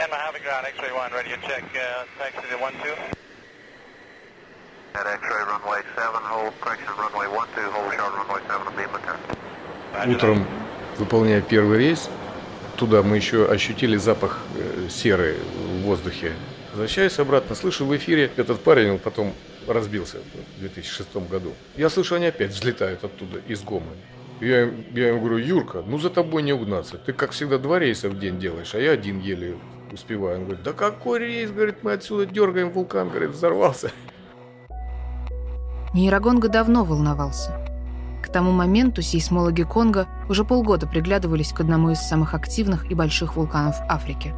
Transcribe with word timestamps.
Dan 0.00 0.08
Mojave 0.08 0.40
ground, 0.40 0.64
X-ray 0.64 0.92
1, 0.92 1.12
ready 1.12 1.28
to 1.28 1.40
check 1.46 1.64
uh, 1.76 2.04
taxi 2.16 2.48
to 2.48 2.56
1-2. 2.56 2.96
At 4.94 5.06
X-ray 5.06 5.42
runway 5.52 5.82
7, 5.94 6.24
hold 6.24 6.54
correction 6.62 6.94
runway 6.96 7.26
12, 7.28 7.72
hold 7.76 7.92
short 7.92 8.12
runway 8.16 8.40
7, 8.48 8.76
beam 8.80 8.88
return. 8.96 9.20
Утром, 10.08 10.46
выполняя 10.96 11.42
первый 11.42 11.76
рейс, 11.76 12.08
туда 12.78 13.02
мы 13.02 13.16
еще 13.16 13.44
ощутили 13.44 13.98
запах 13.98 14.38
э, 14.56 14.88
серы 14.88 15.36
в 15.54 15.82
воздухе. 15.82 16.32
Возвращаюсь 16.70 17.18
обратно, 17.18 17.54
слышу 17.54 17.84
в 17.84 17.94
эфире, 17.94 18.30
этот 18.38 18.62
парень, 18.62 18.92
он 18.92 18.98
потом 18.98 19.34
разбился 19.68 20.16
в 20.56 20.60
2006 20.60 21.14
году. 21.28 21.52
Я 21.76 21.90
слышу, 21.90 22.14
они 22.14 22.24
опять 22.24 22.52
взлетают 22.52 23.04
оттуда, 23.04 23.42
из 23.46 23.62
Гомы. 23.62 23.92
Я, 24.40 24.62
им- 24.62 24.86
я 24.94 25.08
ему 25.08 25.20
говорю, 25.20 25.36
Юрка, 25.36 25.82
ну 25.86 25.98
за 25.98 26.08
тобой 26.08 26.40
не 26.42 26.54
угнаться. 26.54 26.96
Ты, 26.96 27.12
как 27.12 27.32
всегда, 27.32 27.58
два 27.58 27.78
рейса 27.78 28.08
в 28.08 28.18
день 28.18 28.38
делаешь, 28.40 28.74
а 28.74 28.78
я 28.78 28.92
один 28.92 29.20
еле 29.20 29.58
успеваю. 29.92 30.38
Он 30.38 30.44
говорит, 30.44 30.62
да 30.62 30.72
какой 30.72 31.18
рейс? 31.20 31.50
Говорит, 31.50 31.82
мы 31.82 31.92
отсюда 31.92 32.26
дергаем 32.26 32.70
вулкан, 32.70 33.08
говорит, 33.08 33.30
взорвался. 33.30 33.90
Нейрогонга 35.92 36.48
давно 36.48 36.84
волновался. 36.84 37.66
К 38.22 38.28
тому 38.28 38.52
моменту 38.52 39.02
сейсмологи 39.02 39.62
Конго 39.62 40.06
уже 40.28 40.44
полгода 40.44 40.86
приглядывались 40.86 41.52
к 41.52 41.60
одному 41.60 41.90
из 41.90 41.98
самых 41.98 42.34
активных 42.34 42.90
и 42.90 42.94
больших 42.94 43.36
вулканов 43.36 43.76
Африки. 43.88 44.32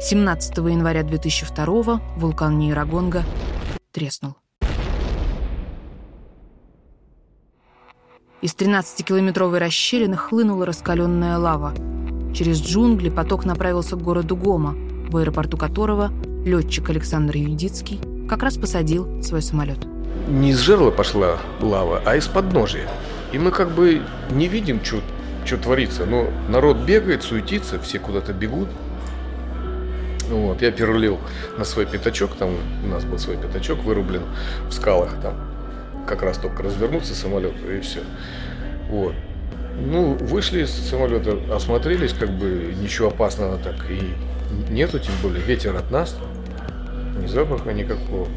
17 0.00 0.56
января 0.58 1.02
2002 1.02 2.00
вулкан 2.16 2.58
Нейрогонга 2.58 3.22
треснул. 3.92 4.36
Из 8.40 8.54
13-километровой 8.54 9.58
расщелины 9.58 10.16
хлынула 10.16 10.64
раскаленная 10.64 11.36
лава. 11.36 11.74
Через 12.34 12.62
джунгли 12.62 13.10
поток 13.10 13.44
направился 13.44 13.96
к 13.96 14.02
городу 14.02 14.36
Гома, 14.36 14.76
в 15.08 15.16
аэропорту 15.16 15.56
которого 15.56 16.10
летчик 16.44 16.88
Александр 16.90 17.36
Юдицкий 17.36 18.00
как 18.28 18.42
раз 18.42 18.56
посадил 18.56 19.22
свой 19.22 19.42
самолет. 19.42 19.78
Не 20.28 20.50
из 20.50 20.58
жерла 20.58 20.90
пошла 20.90 21.38
лава, 21.60 22.02
а 22.04 22.16
из 22.16 22.28
подножия. 22.28 22.88
И 23.32 23.38
мы 23.38 23.50
как 23.50 23.72
бы 23.72 24.02
не 24.30 24.48
видим, 24.48 24.80
что 24.84 25.56
творится. 25.56 26.06
Но 26.06 26.28
народ 26.48 26.78
бегает, 26.78 27.22
суетится, 27.22 27.80
все 27.80 27.98
куда-то 27.98 28.32
бегут. 28.32 28.68
Вот, 30.28 30.62
я 30.62 30.70
перерулил 30.70 31.18
на 31.58 31.64
свой 31.64 31.86
пятачок, 31.86 32.36
там 32.36 32.50
у 32.84 32.86
нас 32.86 33.04
был 33.04 33.18
свой 33.18 33.36
пятачок 33.36 33.82
вырублен 33.82 34.22
в 34.68 34.72
скалах, 34.72 35.16
там 35.20 35.34
как 36.06 36.22
раз 36.22 36.38
только 36.38 36.62
развернуться 36.62 37.16
самолет 37.16 37.54
и 37.68 37.80
все. 37.80 38.00
Вот. 38.88 39.14
Ну, 39.80 40.14
вышли 40.14 40.64
из 40.64 40.70
самолета, 40.70 41.38
осмотрелись, 41.52 42.12
как 42.12 42.30
бы 42.30 42.74
ничего 42.80 43.08
опасного 43.08 43.58
так 43.58 43.76
и 43.90 44.14
нету, 44.70 44.98
тем 44.98 45.14
более 45.22 45.42
ветер 45.42 45.74
от 45.74 45.90
нас, 45.90 46.16
ни 47.20 47.26
запаха 47.26 47.72
никакого. 47.72 48.28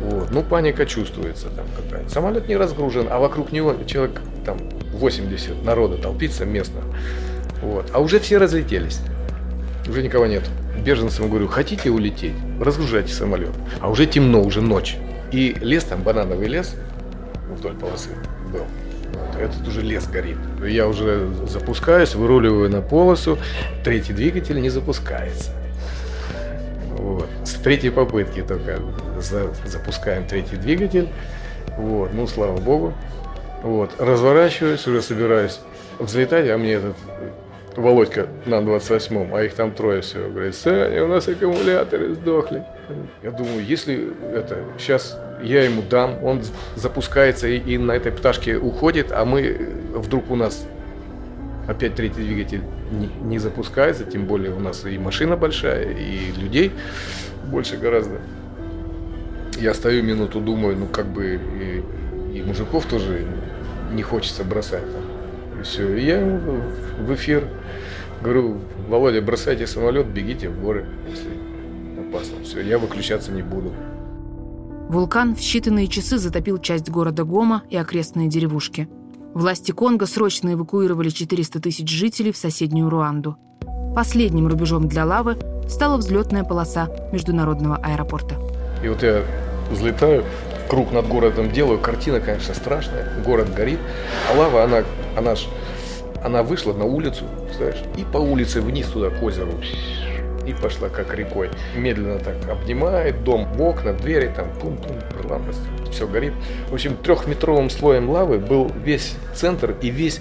Вот. 0.00 0.30
Ну, 0.30 0.42
паника 0.42 0.84
чувствуется 0.86 1.48
там 1.48 1.64
какая-то. 1.76 2.10
Самолет 2.10 2.48
не 2.48 2.56
разгружен, 2.56 3.06
а 3.10 3.18
вокруг 3.18 3.52
него 3.52 3.74
человек 3.86 4.20
там 4.44 4.58
80 4.92 5.64
народа 5.64 5.96
толпится 5.96 6.44
местно. 6.44 6.82
Вот. 7.62 7.90
А 7.92 8.00
уже 8.00 8.20
все 8.20 8.38
разлетелись. 8.38 9.00
Уже 9.88 10.02
никого 10.02 10.26
нет. 10.26 10.42
Беженцам 10.84 11.28
говорю, 11.28 11.48
хотите 11.48 11.90
улететь? 11.90 12.34
Разгружайте 12.60 13.12
самолет. 13.12 13.52
А 13.80 13.88
уже 13.88 14.06
темно, 14.06 14.42
уже 14.42 14.60
ночь. 14.60 14.96
И 15.32 15.56
лес 15.60 15.84
там, 15.84 16.02
банановый 16.02 16.48
лес, 16.48 16.74
вдоль 17.50 17.74
полосы 17.74 18.10
был. 18.52 18.64
Этот 19.40 19.66
уже 19.68 19.82
лес 19.82 20.06
горит. 20.06 20.38
Я 20.64 20.88
уже 20.88 21.28
запускаюсь, 21.46 22.14
выруливаю 22.14 22.70
на 22.70 22.80
полосу. 22.82 23.38
Третий 23.84 24.12
двигатель 24.12 24.60
не 24.60 24.70
запускается. 24.70 25.50
Вот. 26.98 27.28
С 27.44 27.54
третьей 27.54 27.90
попытки 27.90 28.42
только 28.42 28.80
за- 29.20 29.52
запускаем 29.66 30.26
третий 30.26 30.56
двигатель. 30.56 31.08
Вот. 31.76 32.12
Ну, 32.14 32.26
слава 32.26 32.56
богу. 32.58 32.94
Вот. 33.62 33.90
Разворачиваюсь, 33.98 34.86
уже 34.86 35.02
собираюсь 35.02 35.60
взлетать, 35.98 36.48
а 36.50 36.56
мне 36.58 36.74
этот 36.74 36.96
Володька 37.76 38.26
на 38.46 38.56
28-м, 38.62 39.34
а 39.34 39.42
их 39.42 39.52
там 39.54 39.70
трое 39.72 40.00
всего, 40.00 40.30
говорит, 40.30 40.54
Саня, 40.54 41.04
у 41.04 41.08
нас 41.08 41.28
аккумуляторы 41.28 42.14
сдохли. 42.14 42.64
Я 43.22 43.30
думаю, 43.30 43.64
если 43.64 44.12
это, 44.32 44.58
сейчас 44.78 45.18
я 45.42 45.64
ему 45.64 45.82
дам, 45.82 46.22
он 46.24 46.42
запускается 46.74 47.48
и, 47.48 47.58
и 47.58 47.78
на 47.78 47.92
этой 47.92 48.12
пташке 48.12 48.56
уходит, 48.56 49.12
а 49.12 49.24
мы, 49.24 49.58
вдруг 49.94 50.30
у 50.30 50.36
нас 50.36 50.66
опять 51.66 51.94
третий 51.94 52.22
двигатель 52.22 52.62
не, 52.90 53.08
не 53.22 53.38
запускается, 53.38 54.04
тем 54.04 54.26
более 54.26 54.52
у 54.52 54.60
нас 54.60 54.84
и 54.84 54.98
машина 54.98 55.36
большая, 55.36 55.92
и 55.92 56.32
людей 56.32 56.72
больше 57.46 57.76
гораздо. 57.76 58.20
Я 59.58 59.74
стою 59.74 60.02
минуту, 60.02 60.40
думаю, 60.40 60.76
ну 60.76 60.86
как 60.86 61.06
бы 61.06 61.40
и, 61.60 62.38
и 62.38 62.42
мужиков 62.42 62.86
тоже 62.86 63.26
не 63.92 64.02
хочется 64.02 64.44
бросать. 64.44 64.84
И 65.58 65.62
все. 65.62 65.96
И 65.96 66.04
я 66.04 66.20
в 66.20 67.14
эфир 67.14 67.48
говорю, 68.22 68.60
Володя, 68.88 69.22
бросайте 69.22 69.66
самолет, 69.66 70.06
бегите 70.06 70.48
в 70.48 70.60
горы, 70.60 70.86
если 71.08 71.30
опасно. 72.16 72.42
Все, 72.44 72.60
я 72.60 72.78
выключаться 72.78 73.32
не 73.32 73.42
буду. 73.42 73.72
Вулкан 74.88 75.34
в 75.34 75.38
считанные 75.38 75.88
часы 75.88 76.18
затопил 76.18 76.58
часть 76.58 76.90
города 76.90 77.24
Гома 77.24 77.62
и 77.70 77.76
окрестные 77.76 78.28
деревушки. 78.28 78.88
Власти 79.34 79.72
Конго 79.72 80.06
срочно 80.06 80.52
эвакуировали 80.52 81.10
400 81.10 81.60
тысяч 81.60 81.88
жителей 81.90 82.32
в 82.32 82.36
соседнюю 82.36 82.88
Руанду. 82.88 83.36
Последним 83.94 84.46
рубежом 84.46 84.88
для 84.88 85.04
лавы 85.04 85.36
стала 85.68 85.96
взлетная 85.96 86.44
полоса 86.44 86.88
международного 87.12 87.76
аэропорта. 87.76 88.36
И 88.82 88.88
вот 88.88 89.02
я 89.02 89.24
взлетаю, 89.70 90.24
круг 90.68 90.92
над 90.92 91.08
городом 91.08 91.50
делаю, 91.50 91.78
картина, 91.78 92.20
конечно, 92.20 92.54
страшная, 92.54 93.08
город 93.24 93.52
горит, 93.54 93.80
а 94.30 94.38
лава, 94.38 94.62
она, 94.62 94.84
она 95.16 95.34
ж, 95.34 95.46
она 96.22 96.42
вышла 96.42 96.72
на 96.72 96.84
улицу, 96.84 97.24
знаешь, 97.56 97.82
и 97.96 98.04
по 98.04 98.18
улице 98.18 98.60
вниз 98.60 98.86
туда 98.86 99.10
к 99.10 99.22
озеру, 99.22 99.52
и 100.46 100.54
пошла 100.54 100.88
как 100.88 101.14
рекой. 101.14 101.50
Медленно 101.76 102.18
так 102.18 102.36
обнимает 102.48 103.24
дом, 103.24 103.52
в 103.52 103.62
окна, 103.62 103.92
двери, 103.92 104.32
там, 104.34 104.50
пум-пум, 104.60 104.98
проламывается, 105.10 105.62
все 105.90 106.06
горит. 106.06 106.32
В 106.68 106.74
общем, 106.74 106.96
трехметровым 106.96 107.70
слоем 107.70 108.08
лавы 108.10 108.38
был 108.38 108.70
весь 108.84 109.14
центр 109.34 109.74
и 109.82 109.90
весь 109.90 110.20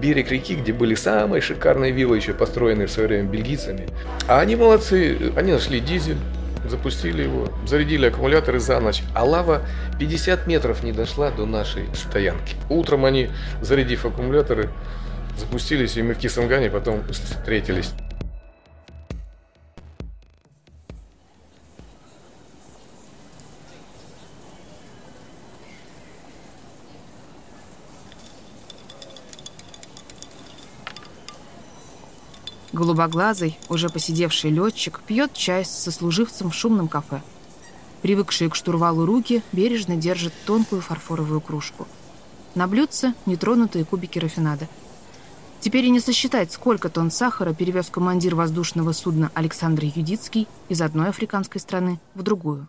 берег 0.00 0.30
реки, 0.30 0.54
где 0.54 0.72
были 0.72 0.94
самые 0.94 1.40
шикарные 1.40 1.92
виллы, 1.92 2.16
еще 2.16 2.32
построенные 2.32 2.86
в 2.86 2.90
свое 2.90 3.08
время 3.08 3.28
бельгийцами. 3.28 3.88
А 4.28 4.40
они 4.40 4.56
молодцы, 4.56 5.32
они 5.36 5.52
нашли 5.52 5.80
дизель, 5.80 6.18
запустили 6.68 7.22
его, 7.22 7.48
зарядили 7.66 8.06
аккумуляторы 8.06 8.60
за 8.60 8.80
ночь, 8.80 9.02
а 9.14 9.24
лава 9.24 9.62
50 9.98 10.46
метров 10.46 10.82
не 10.82 10.92
дошла 10.92 11.30
до 11.30 11.46
нашей 11.46 11.84
стоянки. 11.94 12.56
Утром 12.68 13.04
они, 13.04 13.30
зарядив 13.60 14.06
аккумуляторы, 14.06 14.70
запустились, 15.38 15.96
и 15.96 16.02
мы 16.02 16.14
в 16.14 16.18
Кисангане 16.18 16.70
потом 16.70 17.02
встретились. 17.10 17.92
Голубоглазый, 32.74 33.56
уже 33.68 33.88
посидевший 33.88 34.50
летчик, 34.50 35.00
пьет 35.06 35.32
чай 35.32 35.64
с 35.64 35.70
сослуживцем 35.70 36.50
в 36.50 36.54
шумном 36.56 36.88
кафе. 36.88 37.22
Привыкшие 38.02 38.50
к 38.50 38.56
штурвалу 38.56 39.06
руки 39.06 39.44
бережно 39.52 39.94
держат 39.94 40.32
тонкую 40.44 40.82
фарфоровую 40.82 41.40
кружку. 41.40 41.86
На 42.56 42.66
блюдце 42.66 43.14
нетронутые 43.26 43.84
кубики 43.84 44.18
рафинада. 44.18 44.66
Теперь 45.60 45.84
и 45.84 45.90
не 45.90 46.00
сосчитать, 46.00 46.50
сколько 46.50 46.88
тонн 46.88 47.12
сахара 47.12 47.54
перевез 47.54 47.90
командир 47.90 48.34
воздушного 48.34 48.90
судна 48.90 49.30
Александр 49.34 49.84
Юдицкий 49.84 50.48
из 50.68 50.82
одной 50.82 51.10
африканской 51.10 51.60
страны 51.60 52.00
в 52.16 52.24
другую. 52.24 52.68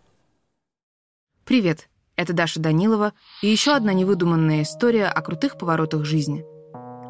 Привет, 1.46 1.90
это 2.16 2.32
Даша 2.32 2.60
Данилова 2.60 3.14
и 3.42 3.48
еще 3.48 3.72
одна 3.72 3.92
невыдуманная 3.92 4.62
история 4.62 5.08
о 5.08 5.20
крутых 5.24 5.58
поворотах 5.58 6.06
жизни. 6.06 6.46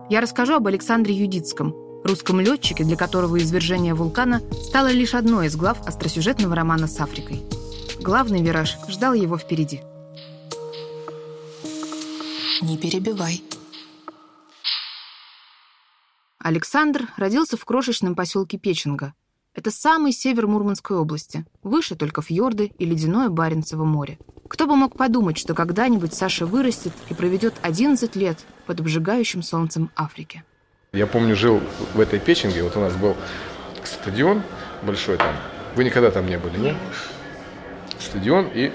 Я 0.10 0.22
расскажу 0.22 0.54
об 0.54 0.68
Александре 0.68 1.14
Юдицком, 1.14 1.85
русском 2.06 2.40
летчике, 2.40 2.84
для 2.84 2.96
которого 2.96 3.38
извержение 3.40 3.94
вулкана 3.94 4.42
стало 4.64 4.92
лишь 4.92 5.16
одной 5.16 5.48
из 5.48 5.56
глав 5.56 5.86
остросюжетного 5.88 6.56
романа 6.56 6.88
с 6.88 7.00
Африкой. 7.00 7.44
Главный 8.00 8.42
вираж 8.42 8.78
ждал 8.88 9.14
его 9.14 9.38
впереди. 9.38 9.82
Не 12.62 12.78
перебивай. 12.78 13.44
Александр 16.40 17.10
родился 17.18 17.58
в 17.58 17.66
крошечном 17.66 18.16
поселке 18.16 18.58
Печенга. 18.58 19.14
Это 19.56 19.72
самый 19.72 20.12
север 20.12 20.48
Мурманской 20.48 20.98
области, 20.98 21.46
выше 21.64 21.96
только 21.96 22.22
фьорды 22.22 22.72
и 22.78 22.86
ледяное 22.86 23.30
Баренцево 23.30 23.84
море. 23.84 24.20
Кто 24.48 24.68
бы 24.68 24.76
мог 24.76 24.96
подумать, 24.96 25.38
что 25.38 25.56
когда-нибудь 25.56 26.14
Саша 26.14 26.46
вырастет 26.46 26.94
и 27.10 27.16
проведет 27.16 27.56
11 27.64 28.16
лет 28.16 28.46
под 28.68 28.82
обжигающим 28.82 29.42
солнцем 29.42 29.90
Африки. 29.96 30.44
Я 30.96 31.08
помню, 31.08 31.36
жил 31.36 31.62
в 31.94 32.00
этой 32.00 32.20
печенге, 32.20 32.64
вот 32.64 32.78
у 32.78 32.80
нас 32.80 32.96
был 32.96 33.18
стадион, 33.84 34.42
большой 34.82 35.18
там. 35.18 35.36
Вы 35.76 35.84
никогда 35.84 36.10
там 36.10 36.26
не 36.26 36.38
были, 36.38 36.58
нет? 36.58 36.76
Стадион 38.00 38.50
и 38.54 38.72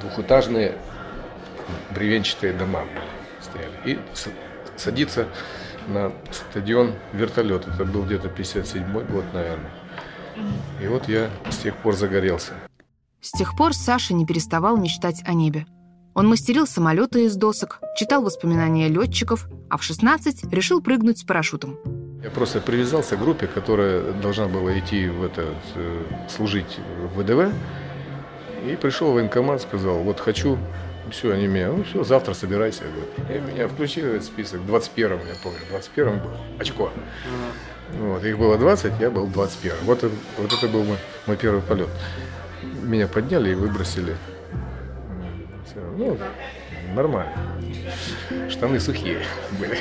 двухэтажные 0.00 0.76
бревенчатые 1.90 2.54
дома 2.54 2.84
стояли. 3.42 3.74
И 3.84 3.98
садится 4.78 5.28
на 5.88 6.10
стадион 6.30 6.94
вертолет. 7.12 7.68
Это 7.68 7.84
был 7.84 8.04
где-то 8.04 8.30
57 8.30 8.90
год, 8.90 9.24
наверное. 9.34 9.70
И 10.80 10.86
вот 10.86 11.06
я 11.06 11.28
с 11.50 11.58
тех 11.58 11.76
пор 11.76 11.96
загорелся. 11.96 12.54
С 13.20 13.32
тех 13.32 13.54
пор 13.58 13.74
Саша 13.74 14.14
не 14.14 14.24
переставал 14.24 14.78
мечтать 14.78 15.22
о 15.26 15.34
небе. 15.34 15.66
Он 16.14 16.28
мастерил 16.28 16.66
самолеты 16.66 17.24
из 17.24 17.36
досок, 17.36 17.80
читал 17.96 18.22
воспоминания 18.22 18.88
летчиков, 18.88 19.48
а 19.68 19.76
в 19.76 19.82
16 19.82 20.52
решил 20.52 20.82
прыгнуть 20.82 21.18
с 21.18 21.22
парашютом. 21.22 21.78
Я 22.22 22.30
просто 22.30 22.60
привязался 22.60 23.16
к 23.16 23.20
группе, 23.20 23.46
которая 23.46 24.12
должна 24.14 24.48
была 24.48 24.78
идти 24.78 25.06
в 25.06 25.24
это, 25.24 25.54
э, 25.76 26.02
служить 26.28 26.78
в 27.14 27.20
ВДВ. 27.20 27.54
И 28.66 28.76
пришел 28.76 29.12
в 29.12 29.14
военкомат, 29.14 29.62
сказал, 29.62 29.98
вот 29.98 30.20
хочу, 30.20 30.58
все, 31.10 31.32
они 31.32 31.46
меня, 31.46 31.72
ну 31.72 31.84
все, 31.84 32.04
завтра 32.04 32.34
собирайся. 32.34 32.84
И 33.30 33.38
меня 33.38 33.68
включили 33.68 34.06
в 34.06 34.14
этот 34.16 34.24
список, 34.24 34.60
21-м, 34.62 35.20
я 35.20 35.34
помню, 35.42 35.60
21-м 35.72 36.18
был, 36.18 36.30
очко. 36.58 36.92
Вот, 37.98 38.24
их 38.24 38.36
было 38.36 38.58
20, 38.58 39.00
я 39.00 39.10
был 39.10 39.26
21. 39.26 39.76
Вот, 39.84 40.02
вот 40.38 40.52
это 40.52 40.68
был 40.68 40.84
мой, 40.84 40.98
мой 41.26 41.36
первый 41.36 41.62
полет. 41.62 41.88
Меня 42.82 43.06
подняли 43.06 43.50
и 43.50 43.54
выбросили. 43.54 44.16
Ну, 45.96 46.16
нормально. 46.94 47.32
Штаны 48.48 48.80
сухие 48.80 49.22
были. 49.58 49.78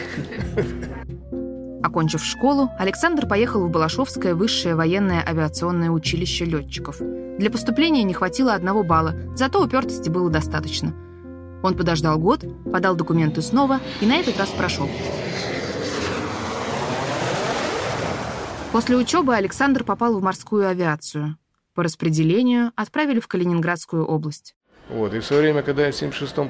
Окончив 1.83 2.23
школу, 2.23 2.69
Александр 2.77 3.25
поехал 3.25 3.65
в 3.65 3.71
Балашовское 3.71 4.35
высшее 4.35 4.75
военное 4.75 5.23
авиационное 5.25 5.89
училище 5.89 6.45
летчиков. 6.45 6.97
Для 6.99 7.49
поступления 7.49 8.03
не 8.03 8.13
хватило 8.13 8.53
одного 8.53 8.83
балла, 8.83 9.15
зато 9.35 9.63
упертости 9.63 10.09
было 10.09 10.29
достаточно. 10.29 10.93
Он 11.63 11.75
подождал 11.75 12.19
год, 12.19 12.43
подал 12.71 12.95
документы 12.95 13.41
снова 13.41 13.79
и 14.01 14.05
на 14.05 14.17
этот 14.17 14.37
раз 14.37 14.49
прошел. 14.49 14.89
После 18.71 18.95
учебы 18.95 19.33
Александр 19.33 19.83
попал 19.83 20.19
в 20.19 20.21
морскую 20.21 20.67
авиацию. 20.67 21.37
По 21.73 21.83
распределению 21.83 22.71
отправили 22.75 23.19
в 23.19 23.27
Калининградскую 23.27 24.05
область. 24.05 24.55
Вот, 24.89 25.13
и 25.13 25.19
в 25.19 25.25
свое 25.25 25.43
время, 25.43 25.61
когда 25.61 25.85
я 25.85 25.91
в 25.91 25.95
76-м 25.95 26.49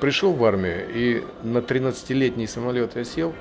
пришел 0.00 0.32
в 0.32 0.44
армию, 0.44 0.86
и 0.92 1.22
на 1.42 1.58
13-летний 1.58 2.46
самолет 2.46 2.96
я 2.96 3.04
сел, 3.04 3.34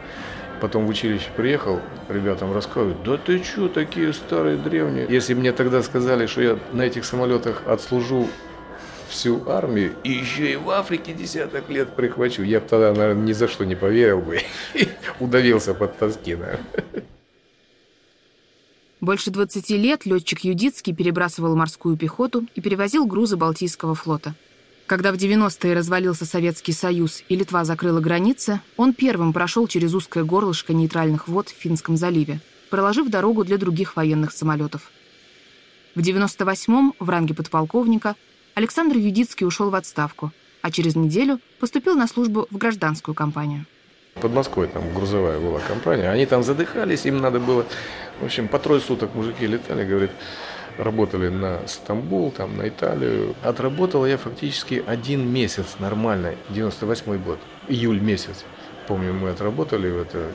потом 0.62 0.86
в 0.86 0.90
училище 0.90 1.30
приехал, 1.36 1.80
ребятам 2.10 2.54
рассказывают, 2.54 3.04
да 3.04 3.18
ты 3.18 3.44
что, 3.44 3.70
такие 3.70 4.14
старые, 4.14 4.58
древние. 4.58 5.06
Если 5.10 5.34
мне 5.34 5.52
тогда 5.52 5.82
сказали, 5.82 6.26
что 6.26 6.42
я 6.42 6.60
на 6.72 6.84
этих 6.84 7.06
самолетах 7.06 7.64
отслужу 7.66 8.28
всю 9.10 9.48
армию 9.50 9.94
и 10.04 10.12
еще 10.12 10.54
и 10.54 10.56
в 10.56 10.70
Африке 10.70 11.14
десяток 11.14 11.70
лет 11.70 11.96
прихвачу, 11.96 12.44
я 12.44 12.60
бы 12.60 12.68
тогда, 12.68 12.94
наверное, 12.94 13.24
ни 13.24 13.34
за 13.34 13.48
что 13.48 13.66
не 13.66 13.76
поверил 13.76 14.22
бы. 14.22 14.40
Удавился 15.20 15.74
под 15.74 15.98
тоски, 15.98 16.36
наверное. 16.36 16.66
Больше 19.04 19.32
20 19.32 19.70
лет 19.72 20.06
летчик 20.06 20.46
Юдицкий 20.46 20.94
перебрасывал 20.94 21.58
морскую 21.58 21.98
пехоту 21.98 22.48
и 22.56 22.62
перевозил 22.62 23.06
грузы 23.06 23.36
Балтийского 23.36 23.96
флота. 23.96 24.34
Когда 24.86 25.12
в 25.12 25.16
90-е 25.16 25.74
развалился 25.74 26.26
Советский 26.26 26.72
Союз 26.72 27.22
и 27.28 27.36
Литва 27.36 27.66
закрыла 27.66 28.00
границы, 28.00 28.62
он 28.78 28.94
первым 28.94 29.34
прошел 29.34 29.68
через 29.68 29.94
узкое 29.94 30.24
горлышко 30.24 30.72
нейтральных 30.72 31.28
вод 31.28 31.50
в 31.50 31.54
Финском 31.54 31.98
заливе, 31.98 32.40
проложив 32.70 33.10
дорогу 33.10 33.44
для 33.44 33.58
других 33.58 33.98
военных 33.98 34.32
самолетов. 34.32 34.90
В 35.96 36.00
98-м 36.00 36.94
в 36.98 37.10
ранге 37.10 37.34
подполковника 37.34 38.16
Александр 38.54 38.96
Юдицкий 38.96 39.46
ушел 39.46 39.70
в 39.70 39.76
отставку, 39.76 40.32
а 40.62 40.72
через 40.72 40.96
неделю 40.96 41.42
поступил 41.60 41.96
на 41.96 42.08
службу 42.08 42.48
в 42.50 42.58
гражданскую 42.58 43.14
компанию. 43.14 43.66
Под 44.16 44.32
Москвой 44.32 44.68
там 44.68 44.94
грузовая 44.94 45.40
была 45.40 45.60
компания. 45.60 46.10
Они 46.10 46.26
там 46.26 46.44
задыхались, 46.44 47.06
им 47.06 47.20
надо 47.20 47.40
было... 47.40 47.66
В 48.24 48.28
общем, 48.28 48.48
по 48.48 48.58
трое 48.58 48.80
суток 48.80 49.16
мужики 49.16 49.46
летали, 49.46 49.84
говорит, 49.84 50.12
работали 50.78 51.28
на 51.28 51.60
Стамбул, 51.68 52.32
там, 52.32 52.56
на 52.56 52.70
Италию. 52.70 53.36
Отработал 53.44 54.06
я 54.06 54.18
фактически 54.18 54.82
один 54.88 55.28
месяц 55.28 55.76
нормально, 55.80 56.36
98 56.48 57.22
год, 57.22 57.38
июль 57.68 58.00
месяц. 58.00 58.46
Помню, 58.88 59.12
мы 59.12 59.32
отработали 59.32 59.90
в 59.92 59.98
это, 59.98 60.32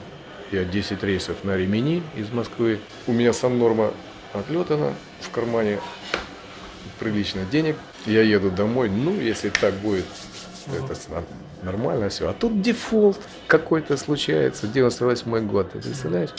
я 0.53 0.65
10 0.65 1.03
рейсов 1.03 1.45
на 1.45 1.57
ремени 1.57 2.03
из 2.15 2.31
Москвы. 2.31 2.79
У 3.07 3.13
меня 3.15 3.33
сам 3.33 3.59
норма 3.59 3.95
отлетана, 4.35 4.93
в 5.23 5.31
кармане 5.31 5.81
прилично 6.99 7.47
денег. 7.51 7.77
Я 8.05 8.21
еду 8.21 8.51
домой, 8.51 8.91
ну, 8.91 9.19
если 9.19 9.49
так 9.49 9.73
будет, 9.77 10.05
это 10.75 11.25
нормально 11.63 12.09
все. 12.09 12.29
А 12.29 12.33
тут 12.33 12.61
дефолт 12.61 13.19
какой-то 13.47 13.97
случается, 13.97 14.67
98 14.67 15.47
год, 15.47 15.73
ты 15.73 15.81
представляешь? 15.81 16.31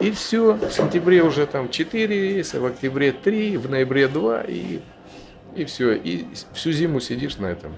И 0.00 0.10
все, 0.10 0.54
в 0.54 0.70
сентябре 0.72 1.22
уже 1.22 1.46
там 1.46 1.70
4 1.70 2.06
рейса, 2.06 2.60
в 2.60 2.66
октябре 2.66 3.12
3, 3.12 3.56
в 3.56 3.70
ноябре 3.70 4.08
2, 4.08 4.42
и, 4.42 4.80
и 5.54 5.64
все. 5.64 5.94
И 5.94 6.26
всю 6.52 6.72
зиму 6.72 7.00
сидишь 7.00 7.38
на 7.38 7.46
этом. 7.46 7.74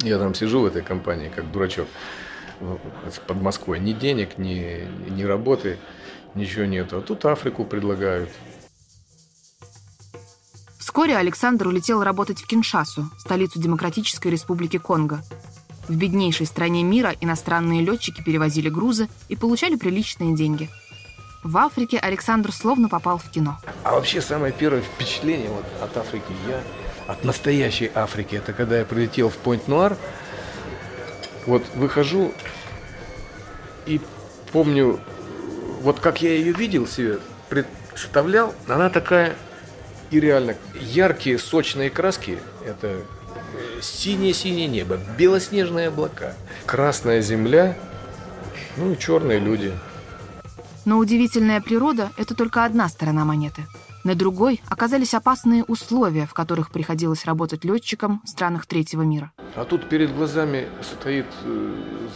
Я 0.00 0.18
там 0.18 0.34
сижу 0.34 0.60
в 0.60 0.66
этой 0.66 0.82
компании, 0.82 1.30
как 1.34 1.50
дурачок, 1.50 1.86
под 3.26 3.40
Москвой. 3.40 3.78
Ни 3.78 3.92
денег, 3.92 4.38
ни, 4.38 4.86
ни 5.08 5.22
работы, 5.22 5.78
ничего 6.34 6.64
нету. 6.64 6.98
А 6.98 7.00
тут 7.00 7.24
Африку 7.24 7.64
предлагают. 7.64 8.28
Вскоре 10.94 11.16
Александр 11.16 11.66
улетел 11.66 12.04
работать 12.04 12.40
в 12.40 12.46
Киншасу, 12.46 13.10
столицу 13.18 13.58
Демократической 13.58 14.28
Республики 14.28 14.76
Конго. 14.78 15.24
В 15.88 15.96
беднейшей 15.96 16.46
стране 16.46 16.84
мира 16.84 17.12
иностранные 17.20 17.82
летчики 17.82 18.22
перевозили 18.22 18.68
грузы 18.68 19.08
и 19.28 19.34
получали 19.34 19.74
приличные 19.74 20.36
деньги. 20.36 20.70
В 21.42 21.56
Африке 21.56 21.98
Александр 21.98 22.52
словно 22.52 22.88
попал 22.88 23.18
в 23.18 23.28
кино. 23.28 23.58
А 23.82 23.94
вообще 23.96 24.20
самое 24.20 24.52
первое 24.52 24.82
впечатление 24.82 25.50
вот 25.50 25.64
от 25.82 25.96
Африки 25.96 26.32
я, 26.46 26.60
от 27.08 27.24
настоящей 27.24 27.90
Африки, 27.92 28.36
это 28.36 28.52
когда 28.52 28.78
я 28.78 28.84
прилетел 28.84 29.30
в 29.30 29.36
Пойнт-Нуар, 29.38 29.96
вот 31.46 31.64
выхожу 31.74 32.32
и 33.86 34.00
помню, 34.52 35.00
вот 35.80 35.98
как 35.98 36.22
я 36.22 36.36
ее 36.36 36.52
видел 36.52 36.86
себе, 36.86 37.18
представлял, 37.48 38.54
она 38.68 38.90
такая 38.90 39.34
и 40.10 40.20
реально 40.20 40.56
яркие 40.74 41.38
сочные 41.38 41.90
краски, 41.90 42.38
это 42.64 43.02
синее-синее 43.80 44.66
небо, 44.66 44.98
белоснежные 45.18 45.88
облака, 45.88 46.34
красная 46.66 47.20
земля, 47.20 47.76
ну 48.76 48.92
и 48.92 48.98
черные 48.98 49.38
люди. 49.38 49.72
Но 50.84 50.98
удивительная 50.98 51.60
природа– 51.60 52.10
это 52.16 52.34
только 52.34 52.64
одна 52.64 52.88
сторона 52.88 53.24
монеты. 53.24 53.66
На 54.04 54.14
другой 54.14 54.60
оказались 54.68 55.14
опасные 55.14 55.64
условия, 55.64 56.26
в 56.26 56.34
которых 56.34 56.70
приходилось 56.70 57.24
работать 57.24 57.64
летчикам 57.64 58.20
в 58.22 58.28
странах 58.28 58.66
третьего 58.66 59.00
мира. 59.00 59.32
А 59.56 59.64
тут 59.64 59.88
перед 59.88 60.14
глазами 60.14 60.68
стоит 60.82 61.24
э, 61.44 62.08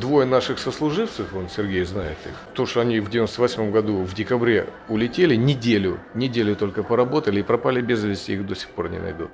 двое 0.00 0.26
наших 0.26 0.58
сослуживцев, 0.58 1.34
он 1.34 1.50
Сергей 1.50 1.84
знает 1.84 2.16
их. 2.24 2.32
То, 2.54 2.64
что 2.64 2.80
они 2.80 2.98
в 2.98 3.10
98 3.10 3.70
году 3.70 4.04
в 4.04 4.14
декабре 4.14 4.70
улетели, 4.88 5.36
неделю, 5.36 6.00
неделю 6.14 6.56
только 6.56 6.82
поработали 6.82 7.40
и 7.40 7.42
пропали 7.42 7.82
без 7.82 8.02
вести, 8.02 8.32
их 8.32 8.46
до 8.46 8.54
сих 8.54 8.70
пор 8.70 8.88
не 8.88 8.98
найдут. 8.98 9.30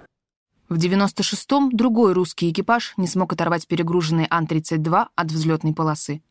В 0.69 0.79
96-м 0.79 1.71
другой 1.71 2.13
русский 2.13 2.51
экипаж 2.51 2.95
не 2.97 3.07
смог 3.07 3.33
оторвать 3.33 3.69
перегруженный 3.69 4.27
Ан-32 4.29 5.07
от 5.15 5.27
взлетной 5.31 5.75
полосы. 5.75 6.23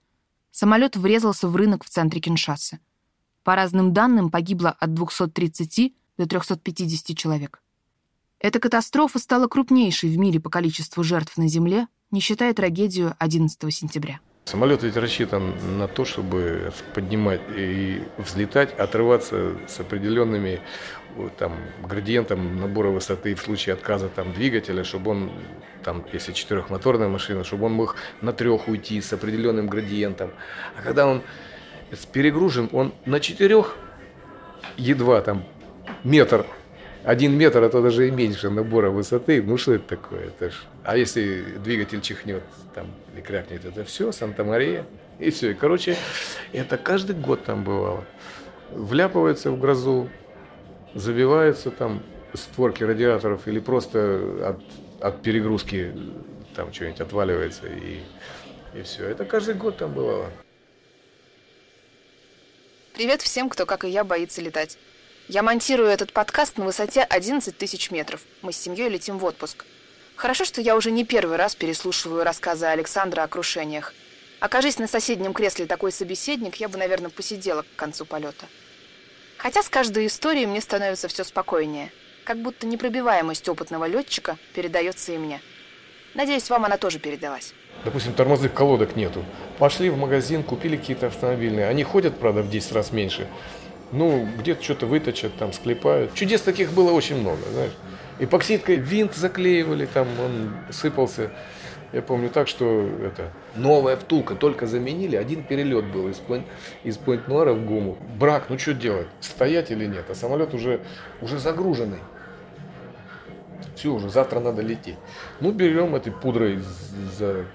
Самолет 0.52 0.98
врезался 0.98 1.48
в 1.48 1.56
рынок 1.56 1.86
в 1.86 1.90
центре 1.90 2.20
Киншасы. 2.20 2.80
По 3.44 3.56
разным 3.56 3.94
данным, 3.94 4.30
погибло 4.30 4.76
от 4.80 4.94
230 4.94 5.94
до 6.18 6.28
350 6.28 7.18
человек. 7.18 7.62
Эта 8.40 8.60
катастрофа 8.60 9.20
стала 9.20 9.48
крупнейшей 9.48 10.10
в 10.10 10.18
мире 10.18 10.40
по 10.40 10.50
количеству 10.50 11.04
жертв 11.04 11.38
на 11.38 11.48
Земле, 11.48 11.88
не 12.12 12.22
считая 12.22 12.54
трагедию 12.54 13.16
11 13.20 13.74
сентября. 13.74 14.20
Самолет 14.46 14.82
ведь 14.82 14.98
рассчитан 14.98 15.54
на 15.78 15.88
то, 15.88 16.06
чтобы 16.06 16.74
поднимать 16.96 17.42
и 17.56 18.02
взлетать, 18.18 18.74
отрываться 18.80 19.56
с 19.68 19.80
определенными 19.80 20.62
там, 21.38 21.56
градиентом 21.88 22.60
набора 22.60 22.90
высоты 22.90 23.36
в 23.36 23.42
случае 23.42 23.74
отказа 23.74 24.10
там, 24.10 24.34
двигателя, 24.34 24.84
чтобы 24.84 25.12
он, 25.12 25.32
там, 25.84 26.04
если 26.14 26.32
четырехмоторная 26.32 27.10
машина, 27.10 27.44
чтобы 27.44 27.66
он 27.66 27.74
мог 27.74 27.96
на 28.22 28.34
трех 28.34 28.68
уйти 28.68 29.02
с 29.02 29.14
определенным 29.14 29.68
градиентом. 29.68 30.32
А 30.76 30.82
когда 30.82 31.06
он 31.06 31.22
перегружен, 32.12 32.70
он 32.72 32.94
на 33.06 33.20
четырех 33.20 33.76
едва 34.78 35.22
там 35.22 35.44
метр 36.04 36.46
один 37.04 37.38
метр, 37.38 37.64
а 37.64 37.70
то 37.70 37.82
даже 37.82 38.08
и 38.08 38.12
меньше 38.12 38.50
набора 38.50 38.90
высоты. 38.90 39.42
Ну 39.42 39.58
что 39.58 39.74
это 39.74 39.88
такое? 39.88 40.28
Это 40.28 40.52
ж... 40.52 40.54
А 40.84 40.98
если 40.98 41.42
двигатель 41.64 42.02
чихнет 42.02 42.44
там, 42.76 42.88
или 43.14 43.22
крякнет, 43.22 43.66
это 43.66 43.84
все, 43.84 44.12
Санта-Мария. 44.12 44.86
И 45.18 45.30
все. 45.32 45.52
И, 45.52 45.54
короче, 45.54 45.98
это 46.54 46.78
каждый 46.78 47.16
год 47.16 47.44
там 47.46 47.64
бывало. 47.64 48.06
Вляпывается 48.72 49.52
в 49.52 49.60
грозу, 49.60 50.10
забиваются 50.94 51.72
там 51.72 52.04
створки 52.34 52.84
радиаторов 52.84 53.48
или 53.48 53.60
просто 53.60 54.20
от, 54.46 55.04
от 55.04 55.22
перегрузки 55.22 55.94
там 56.56 56.72
что-нибудь 56.72 57.02
отваливается 57.02 57.68
и, 57.68 58.00
и 58.78 58.84
все. 58.84 59.06
Это 59.06 59.26
каждый 59.26 59.56
год 59.56 59.78
там 59.78 59.94
бывало. 59.94 60.28
Привет 63.00 63.22
всем, 63.22 63.48
кто, 63.48 63.66
как 63.66 63.86
и 63.86 63.90
я, 63.90 64.04
боится 64.04 64.42
летать. 64.42 64.78
Я 65.30 65.42
монтирую 65.42 65.88
этот 65.88 66.12
подкаст 66.12 66.58
на 66.58 66.66
высоте 66.66 67.02
11 67.02 67.58
тысяч 67.58 67.92
метров. 67.92 68.20
Мы 68.42 68.52
с 68.52 68.58
семьей 68.58 68.90
летим 68.90 69.20
в 69.20 69.24
отпуск. 69.24 69.64
Хорошо, 70.18 70.44
что 70.44 70.60
я 70.60 70.76
уже 70.76 70.92
не 70.92 71.06
первый 71.06 71.38
раз 71.38 71.56
переслушиваю 71.56 72.26
рассказы 72.26 72.66
Александра 72.66 73.22
о 73.22 73.30
крушениях. 73.30 73.94
Окажись 74.42 74.80
на 74.80 74.88
соседнем 74.88 75.32
кресле 75.32 75.66
такой 75.66 75.94
собеседник, 75.94 76.58
я 76.58 76.68
бы, 76.68 76.78
наверное, 76.78 77.10
посидела 77.10 77.62
к 77.62 77.74
концу 77.78 78.04
полета. 78.04 78.48
Хотя 79.38 79.64
с 79.64 79.70
каждой 79.70 80.06
историей 80.08 80.48
мне 80.48 80.60
становится 80.60 81.08
все 81.08 81.24
спокойнее. 81.24 81.94
Как 82.26 82.40
будто 82.40 82.68
непробиваемость 82.68 83.48
опытного 83.48 83.86
летчика 83.86 84.38
передается 84.54 85.14
и 85.14 85.18
мне. 85.18 85.42
Надеюсь, 86.16 86.50
вам 86.50 86.66
она 86.66 86.76
тоже 86.76 87.00
передалась. 87.00 87.54
Допустим, 87.86 88.14
тормозных 88.14 88.54
колодок 88.54 88.96
нету. 88.96 89.24
Пошли 89.58 89.90
в 89.90 89.98
магазин, 89.98 90.44
купили 90.44 90.76
какие-то 90.76 91.08
автомобильные. 91.08 91.68
Они 91.68 91.84
ходят, 91.84 92.18
правда, 92.18 92.42
в 92.42 92.50
10 92.50 92.72
раз 92.74 92.92
меньше. 92.92 93.28
Ну, 93.92 94.28
где-то 94.38 94.64
что-то 94.64 94.86
выточат, 94.86 95.36
там, 95.38 95.54
склепают. 95.54 96.14
Чудес 96.14 96.42
таких 96.42 96.72
было 96.74 96.92
очень 96.92 97.20
много, 97.20 97.42
знаешь. 97.54 97.72
Эпоксидкой 98.20 98.76
винт 98.76 99.16
заклеивали, 99.16 99.86
там 99.86 100.08
он 100.20 100.54
сыпался. 100.72 101.32
Я 101.92 102.04
помню 102.04 102.30
так, 102.30 102.48
что 102.48 102.88
это 103.04 103.32
новая 103.56 103.96
втулка 103.96 104.36
только 104.36 104.68
заменили, 104.68 105.16
один 105.16 105.42
перелет 105.44 105.86
был 105.86 106.08
из, 106.10 106.18
Пойнт, 106.18 106.46
из 106.84 106.98
Пойнт-Нуара 106.98 107.54
в 107.54 107.66
Гуму. 107.66 107.98
Брак, 108.20 108.46
ну 108.50 108.60
что 108.60 108.76
делать, 108.76 109.08
стоять 109.22 109.72
или 109.72 109.88
нет? 109.88 110.06
А 110.08 110.14
самолет 110.14 110.54
уже, 110.54 110.82
уже 111.22 111.40
загруженный. 111.40 111.98
Все, 113.76 113.92
уже 113.92 114.10
завтра 114.10 114.40
надо 114.40 114.62
лететь. 114.62 114.98
Ну, 115.40 115.52
берем 115.52 115.96
этой 115.96 116.12
пудрой, 116.12 116.60
за, 117.18 117.46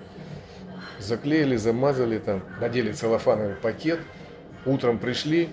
заклеили, 0.99 1.57
замазали, 1.57 2.19
там, 2.19 2.43
надели 2.61 2.93
целлофановый 2.93 3.57
пакет. 3.57 4.01
Утром 4.67 4.99
пришли, 4.99 5.51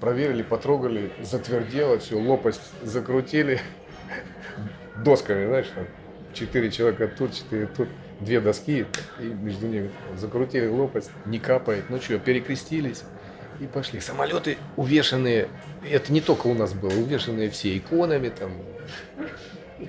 проверили, 0.00 0.42
потрогали, 0.42 1.12
затвердело, 1.22 1.98
все, 1.98 2.18
лопасть 2.18 2.60
закрутили 2.82 3.60
досками, 5.04 5.46
знаешь, 5.46 5.68
там, 5.74 5.86
четыре 6.32 6.70
человека 6.70 7.08
тут, 7.08 7.34
четыре 7.34 7.66
тут, 7.66 7.88
две 8.20 8.40
доски, 8.40 8.86
и 9.20 9.22
между 9.22 9.66
ними 9.66 9.90
закрутили 10.16 10.66
лопасть, 10.66 11.10
не 11.24 11.38
капает, 11.38 11.84
ну 11.88 12.00
что, 12.00 12.18
перекрестились 12.18 13.04
и 13.60 13.66
пошли. 13.66 14.00
Самолеты 14.00 14.58
увешанные, 14.76 15.48
это 15.88 16.12
не 16.12 16.20
только 16.20 16.48
у 16.48 16.54
нас 16.54 16.72
было, 16.74 16.90
увешанные 16.90 17.50
все 17.50 17.76
иконами, 17.76 18.28
там, 18.28 18.52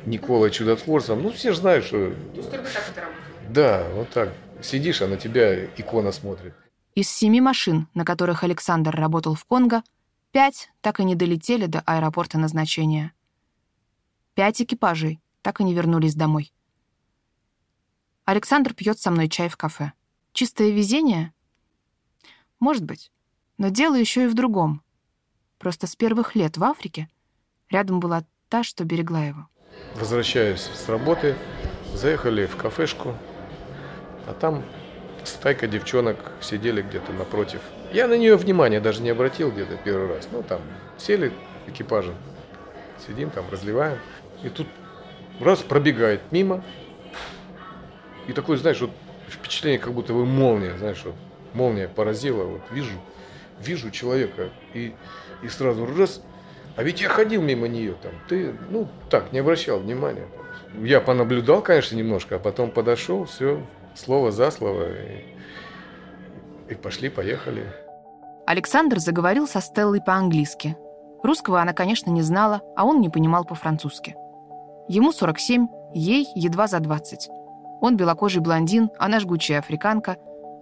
Никола 0.05 0.49
Чудотворцем, 0.49 1.21
ну 1.21 1.31
все 1.31 1.51
же 1.51 1.57
знают, 1.57 1.85
что... 1.85 2.09
То 2.09 2.37
есть 2.37 2.51
только 2.51 2.65
так 2.65 2.83
это 2.91 3.01
работает? 3.01 3.24
Да, 3.55 3.87
вот 3.93 4.09
так. 4.09 4.33
Сидишь, 4.61 5.01
а 5.01 5.07
на 5.07 5.15
тебя 5.15 5.65
икона 5.65 6.11
смотрит. 6.11 6.53
Из 6.93 7.09
семи 7.09 7.39
машин, 7.39 7.87
на 7.93 8.03
которых 8.03 8.43
Александр 8.43 8.93
работал 8.93 9.33
в 9.33 9.45
Конго, 9.45 9.81
пять 10.33 10.69
так 10.81 10.99
и 10.99 11.05
не 11.05 11.15
долетели 11.15 11.65
до 11.65 11.79
аэропорта 11.85 12.37
назначения. 12.37 13.13
Пять 14.33 14.61
экипажей 14.61 15.21
так 15.41 15.61
и 15.61 15.63
не 15.63 15.73
вернулись 15.73 16.15
домой. 16.15 16.51
Александр 18.25 18.73
пьет 18.73 18.99
со 18.99 19.09
мной 19.09 19.29
чай 19.29 19.47
в 19.47 19.55
кафе. 19.55 19.93
Чистое 20.33 20.71
везение? 20.71 21.31
Может 22.59 22.83
быть. 22.83 23.09
Но 23.57 23.69
дело 23.69 23.95
еще 23.95 24.25
и 24.25 24.27
в 24.27 24.33
другом. 24.33 24.81
Просто 25.59 25.87
с 25.87 25.95
первых 25.95 26.35
лет 26.35 26.57
в 26.57 26.63
Африке 26.65 27.07
рядом 27.69 28.01
была 28.01 28.25
та, 28.49 28.63
что 28.63 28.83
берегла 28.83 29.23
его. 29.23 29.47
Возвращаюсь 29.95 30.59
с 30.59 30.89
работы, 30.89 31.37
заехали 31.93 32.47
в 32.47 32.57
кафешку, 32.57 33.15
а 34.27 34.33
там 34.33 34.63
стайка 35.23 35.67
девчонок 35.67 36.17
сидели 36.41 36.81
где-то 36.81 37.11
напротив. 37.13 37.61
Я 37.91 38.07
на 38.07 38.17
нее 38.17 38.35
внимания 38.35 38.79
даже 38.79 39.01
не 39.01 39.09
обратил 39.09 39.51
где-то 39.51 39.77
первый 39.83 40.07
раз. 40.07 40.27
Ну, 40.31 40.43
там 40.43 40.61
сели 40.97 41.31
экипажем, 41.67 42.15
сидим 43.05 43.29
там, 43.29 43.45
разливаем. 43.51 43.97
И 44.43 44.49
тут 44.49 44.67
раз 45.39 45.59
пробегает 45.59 46.21
мимо, 46.31 46.63
и 48.27 48.33
такое, 48.33 48.57
знаешь, 48.57 48.81
вот 48.81 48.91
впечатление, 49.27 49.79
как 49.79 49.93
будто 49.93 50.13
бы 50.13 50.25
молния, 50.25 50.77
знаешь, 50.77 51.01
вот 51.03 51.15
молния 51.53 51.87
поразила, 51.87 52.43
вот 52.43 52.61
вижу, 52.71 52.97
вижу 53.59 53.91
человека, 53.91 54.49
и, 54.73 54.93
и 55.41 55.47
сразу 55.47 55.85
раз, 55.85 56.21
а 56.75 56.83
ведь 56.83 57.01
я 57.01 57.09
ходил 57.09 57.41
мимо 57.41 57.67
нее 57.67 57.95
там, 58.01 58.11
ты, 58.27 58.55
ну, 58.69 58.87
так, 59.09 59.31
не 59.31 59.39
обращал 59.39 59.79
внимания. 59.79 60.27
Я 60.81 60.99
понаблюдал, 60.99 61.61
конечно, 61.61 61.95
немножко, 61.95 62.35
а 62.35 62.39
потом 62.39 62.71
подошел, 62.71 63.25
все, 63.25 63.61
слово 63.95 64.31
за 64.31 64.51
слово, 64.51 64.89
и, 64.89 65.23
и 66.69 66.75
пошли, 66.75 67.09
поехали. 67.09 67.65
Александр 68.45 68.99
заговорил 68.99 69.47
со 69.47 69.61
Стеллой 69.61 70.01
по-английски. 70.01 70.77
Русского 71.23 71.61
она, 71.61 71.73
конечно, 71.73 72.11
не 72.11 72.21
знала, 72.21 72.61
а 72.75 72.85
он 72.85 73.01
не 73.01 73.09
понимал 73.09 73.45
по-французски. 73.45 74.15
Ему 74.87 75.11
47, 75.11 75.67
ей 75.93 76.27
едва 76.35 76.67
за 76.67 76.79
20. 76.79 77.29
Он 77.81 77.97
белокожий 77.97 78.41
блондин, 78.41 78.91
она 78.99 79.19
жгучая 79.19 79.59
африканка. 79.59 80.17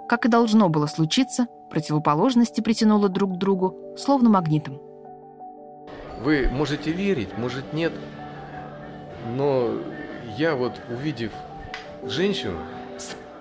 Как 0.08 0.26
и 0.26 0.30
должно 0.30 0.70
было 0.70 0.88
случиться, 0.88 1.48
противоположности 1.70 2.62
притянуло 2.62 3.10
друг 3.10 3.34
к 3.34 3.38
другу, 3.38 3.76
словно 3.98 4.30
магнитом. 4.30 4.82
Вы 6.22 6.48
можете 6.50 6.92
верить, 6.92 7.38
может 7.38 7.74
нет, 7.74 7.92
но 9.36 9.72
я 10.38 10.56
вот 10.56 10.80
увидев 10.90 11.32
женщину, 12.04 12.60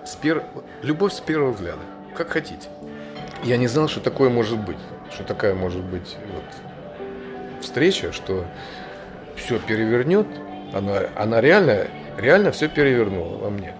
с, 0.05 0.15
пер... 0.15 0.43
любовь 0.81 1.13
с 1.13 1.19
первого 1.19 1.51
взгляда, 1.51 1.81
как 2.15 2.29
хотите. 2.29 2.69
Я 3.43 3.57
не 3.57 3.67
знал, 3.67 3.87
что 3.87 3.99
такое 3.99 4.29
может 4.29 4.59
быть, 4.59 4.77
что 5.11 5.23
такая 5.23 5.53
может 5.53 5.83
быть 5.83 6.17
вот 6.33 6.43
встреча, 7.61 8.11
что 8.11 8.45
все 9.35 9.59
перевернет, 9.59 10.27
она, 10.73 11.01
она 11.15 11.41
реально, 11.41 11.87
реально 12.17 12.51
все 12.51 12.67
перевернула 12.67 13.37
во 13.37 13.49
мне. 13.49 13.73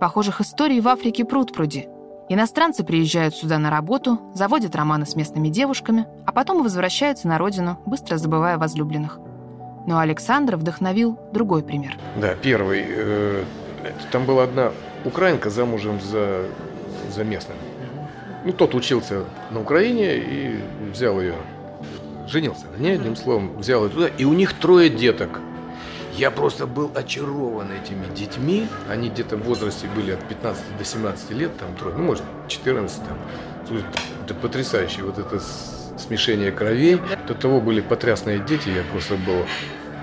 Похожих 0.00 0.40
историй 0.40 0.80
в 0.80 0.88
Африке 0.88 1.24
пруд-пруди. 1.24 1.88
Иностранцы 2.28 2.84
приезжают 2.84 3.34
сюда 3.34 3.58
на 3.58 3.70
работу, 3.70 4.18
заводят 4.34 4.74
романы 4.74 5.04
с 5.04 5.14
местными 5.14 5.48
девушками, 5.48 6.06
а 6.26 6.32
потом 6.32 6.62
возвращаются 6.62 7.28
на 7.28 7.36
родину, 7.38 7.78
быстро 7.84 8.16
забывая 8.16 8.56
возлюбленных. 8.56 9.18
Но 9.86 9.98
Александра 9.98 10.56
вдохновил 10.56 11.18
другой 11.32 11.62
пример. 11.62 11.98
Да, 12.16 12.34
первый. 12.34 12.84
Э, 12.88 13.44
там 14.10 14.24
была 14.24 14.44
одна 14.44 14.72
украинка 15.04 15.50
замужем 15.50 16.00
за, 16.00 16.46
за 17.12 17.24
местным. 17.24 17.56
Ну, 18.44 18.52
тот 18.52 18.74
учился 18.74 19.24
на 19.50 19.60
Украине 19.60 20.16
и 20.16 20.60
взял 20.92 21.20
ее, 21.20 21.34
женился 22.28 22.66
на 22.76 22.82
ней, 22.82 22.94
одним 22.94 23.16
словом, 23.16 23.56
взял 23.58 23.84
ее 23.84 23.90
туда. 23.90 24.08
И 24.18 24.24
у 24.24 24.32
них 24.32 24.52
трое 24.54 24.90
деток– 24.90 25.40
я 26.16 26.30
просто 26.30 26.66
был 26.66 26.92
очарован 26.94 27.72
этими 27.72 28.06
детьми. 28.14 28.68
Они 28.88 29.08
где-то 29.08 29.36
в 29.36 29.42
возрасте 29.42 29.88
были 29.96 30.12
от 30.12 30.22
15 30.28 30.78
до 30.78 30.84
17 30.84 31.30
лет, 31.30 31.56
там 31.58 31.74
трое, 31.74 31.96
ну, 31.96 32.04
может, 32.04 32.22
14 32.46 32.98
там. 33.04 33.18
Это 34.24 34.34
потрясающе, 34.34 35.02
вот 35.02 35.18
это 35.18 35.40
смешение 35.98 36.52
кровей. 36.52 37.00
До 37.26 37.34
того 37.34 37.60
были 37.60 37.80
потрясные 37.80 38.38
дети, 38.38 38.68
я 38.68 38.84
просто 38.92 39.16
был 39.16 39.44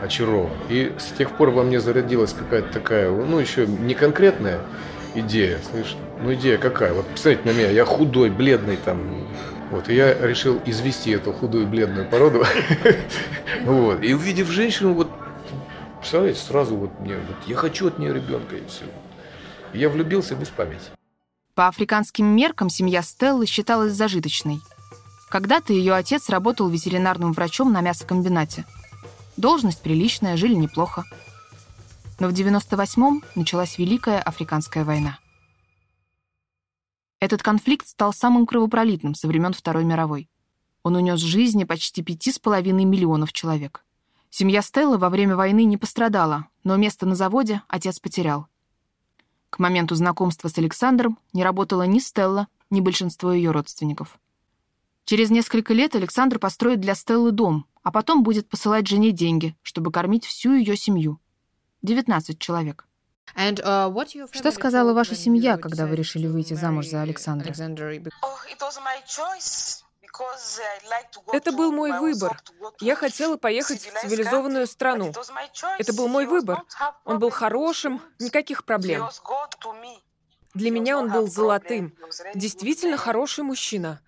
очарован. 0.01 0.51
И 0.67 0.91
с 0.99 1.17
тех 1.17 1.31
пор 1.37 1.51
во 1.51 1.63
мне 1.63 1.79
зародилась 1.79 2.33
какая-то 2.33 2.73
такая, 2.73 3.09
ну, 3.09 3.39
еще 3.39 3.65
не 3.65 3.93
конкретная 3.93 4.59
идея, 5.15 5.59
слышишь? 5.69 5.95
Ну, 6.21 6.33
идея 6.33 6.57
какая? 6.57 6.93
Вот 6.93 7.05
посмотрите 7.07 7.43
на 7.45 7.53
меня, 7.53 7.69
я 7.69 7.85
худой, 7.85 8.29
бледный 8.29 8.77
там, 8.77 9.27
вот, 9.71 9.89
и 9.89 9.95
я 9.95 10.13
решил 10.25 10.61
извести 10.65 11.11
эту 11.11 11.33
худую 11.33 11.67
бледную 11.67 12.07
породу. 12.07 12.43
Вот. 13.63 14.01
И 14.01 14.13
увидев 14.13 14.49
женщину, 14.49 14.93
вот 14.93 15.07
Представляете, 16.01 16.39
сразу 16.39 16.75
вот 16.75 16.99
мне, 16.99 17.15
вот 17.15 17.37
я 17.45 17.55
хочу 17.55 17.87
от 17.87 17.99
нее 17.99 18.11
ребенка 18.11 18.55
и 18.55 18.65
все. 18.65 18.85
я 19.71 19.87
влюбился 19.87 20.33
без 20.33 20.49
памяти. 20.49 20.85
По 21.53 21.67
африканским 21.67 22.25
меркам 22.25 22.71
семья 22.71 23.03
Стеллы 23.03 23.45
считалась 23.45 23.93
зажиточной. 23.93 24.61
Когда-то 25.29 25.73
ее 25.73 25.93
отец 25.93 26.29
работал 26.29 26.67
ветеринарным 26.69 27.33
врачом 27.33 27.71
на 27.71 27.81
мясокомбинате. 27.81 28.65
Должность 29.37 29.83
приличная, 29.83 30.37
жили 30.37 30.55
неплохо. 30.55 31.03
Но 32.19 32.27
в 32.27 32.33
98-м 32.33 33.23
началась 33.35 33.77
Великая 33.77 34.19
Африканская 34.19 34.85
война. 34.85 35.19
Этот 37.19 37.43
конфликт 37.43 37.87
стал 37.87 38.13
самым 38.13 38.45
кровопролитным 38.45 39.15
со 39.15 39.27
времен 39.27 39.53
Второй 39.53 39.83
мировой. 39.83 40.29
Он 40.83 40.95
унес 40.95 41.19
жизни 41.19 41.63
почти 41.63 42.03
пяти 42.03 42.31
с 42.31 42.39
половиной 42.39 42.85
миллионов 42.85 43.31
человек. 43.31 43.85
Семья 44.31 44.61
Стеллы 44.61 44.97
во 44.97 45.09
время 45.09 45.35
войны 45.35 45.65
не 45.65 45.77
пострадала, 45.77 46.47
но 46.63 46.77
место 46.77 47.05
на 47.05 47.15
заводе 47.15 47.61
отец 47.67 47.99
потерял. 47.99 48.47
К 49.51 49.59
моменту 49.59 49.95
знакомства 49.95 50.47
с 50.47 50.57
Александром 50.57 51.19
не 51.33 51.43
работала 51.43 51.83
ни 51.83 51.99
Стелла, 51.99 52.47
ни 52.69 52.79
большинство 52.79 53.33
ее 53.33 53.51
родственников. 53.51 54.17
Через 55.03 55.29
несколько 55.29 55.73
лет 55.73 55.95
Александр 55.95 56.39
построит 56.39 56.79
для 56.79 56.95
Стеллы 56.95 57.31
дом, 57.31 57.65
а 57.83 57.91
потом 57.91 58.23
будет 58.23 58.47
посылать 58.47 58.87
жене 58.87 59.11
деньги, 59.11 59.55
чтобы 59.61 59.91
кормить 59.91 60.25
всю 60.25 60.53
ее 60.53 60.77
семью. 60.77 61.19
19 61.81 62.39
человек. 62.39 62.87
Что 63.35 64.51
сказала 64.51 64.93
ваша 64.93 65.15
семья, 65.15 65.57
когда 65.57 65.85
вы 65.85 65.95
решили 65.95 66.27
выйти 66.27 66.53
замуж 66.53 66.87
за 66.87 67.01
Александра? 67.01 67.53
Это 71.31 71.51
был 71.51 71.71
мой 71.71 71.97
выбор. 71.99 72.41
Я 72.79 72.95
хотела 72.95 73.37
поехать 73.37 73.85
в 73.85 74.01
цивилизованную 74.01 74.67
страну. 74.67 75.13
Это 75.79 75.93
был 75.93 76.07
мой 76.07 76.25
выбор. 76.25 76.63
Он 77.05 77.19
был 77.19 77.29
хорошим, 77.29 78.01
никаких 78.19 78.65
проблем. 78.65 79.07
Для 80.53 80.71
меня 80.71 80.97
он 80.97 81.09
был 81.11 81.27
золотым. 81.27 81.95
Действительно 82.35 82.97
хороший 82.97 83.43
мужчина. 83.43 84.01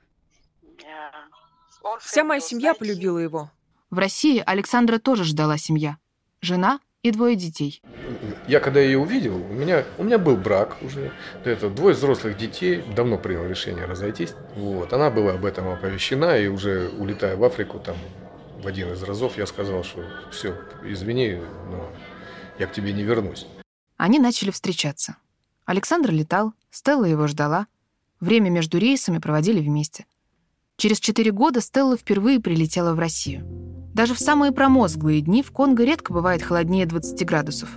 Вся 2.00 2.24
моя 2.24 2.42
семья 2.42 2.74
полюбила 2.74 3.18
его. 3.18 3.51
В 3.89 3.98
России 3.98 4.44
Александра 4.46 5.00
тоже 5.00 5.24
ждала 5.24 5.58
семья. 5.58 5.98
Жена 6.42 6.80
и 7.04 7.12
двое 7.12 7.36
детей. 7.36 7.82
Я 8.48 8.60
когда 8.60 8.80
ее 8.80 8.98
увидел, 8.98 9.36
у 9.36 9.54
меня, 9.54 9.86
у 9.98 10.04
меня 10.04 10.18
был 10.18 10.38
брак 10.38 10.78
уже. 10.82 11.12
Это 11.44 11.70
двое 11.70 11.94
взрослых 11.94 12.38
детей, 12.38 12.82
давно 12.96 13.18
принял 13.18 13.46
решение 13.46 13.86
разойтись. 13.86 14.34
Вот. 14.56 14.94
Она 14.94 15.10
была 15.12 15.34
об 15.34 15.46
этом 15.46 15.68
оповещена, 15.68 16.40
и 16.40 16.48
уже 16.48 16.90
улетая 16.98 17.36
в 17.36 17.44
Африку, 17.44 17.80
там, 17.80 17.98
в 18.62 18.68
один 18.68 18.94
из 18.94 19.04
разов, 19.04 19.38
я 19.38 19.46
сказал, 19.46 19.84
что 19.84 20.04
все, 20.32 20.56
извини, 20.84 21.40
но 21.70 21.90
я 22.58 22.68
к 22.68 22.74
тебе 22.74 22.94
не 22.94 23.04
вернусь. 23.04 23.46
Они 23.98 24.18
начали 24.18 24.52
встречаться. 24.52 25.18
Александр 25.66 26.12
летал, 26.12 26.54
Стелла 26.72 27.06
его 27.06 27.28
ждала. 27.28 27.68
Время 28.22 28.50
между 28.50 28.78
рейсами 28.78 29.18
проводили 29.18 29.60
вместе. 29.60 30.06
Через 30.77 31.00
четыре 31.00 31.32
года 31.32 31.62
Стелла 31.62 31.96
впервые 31.96 32.39
прилетела 32.39 32.94
в 32.94 33.00
Россию. 33.00 33.46
Даже 33.94 34.15
в 34.15 34.20
самые 34.20 34.51
промозглые 34.51 35.22
дни 35.22 35.44
в 35.44 35.51
Конго 35.51 35.84
редко 35.84 36.12
бывает 36.12 36.42
холоднее 36.42 36.88
20 36.88 37.25
градусов. 37.25 37.70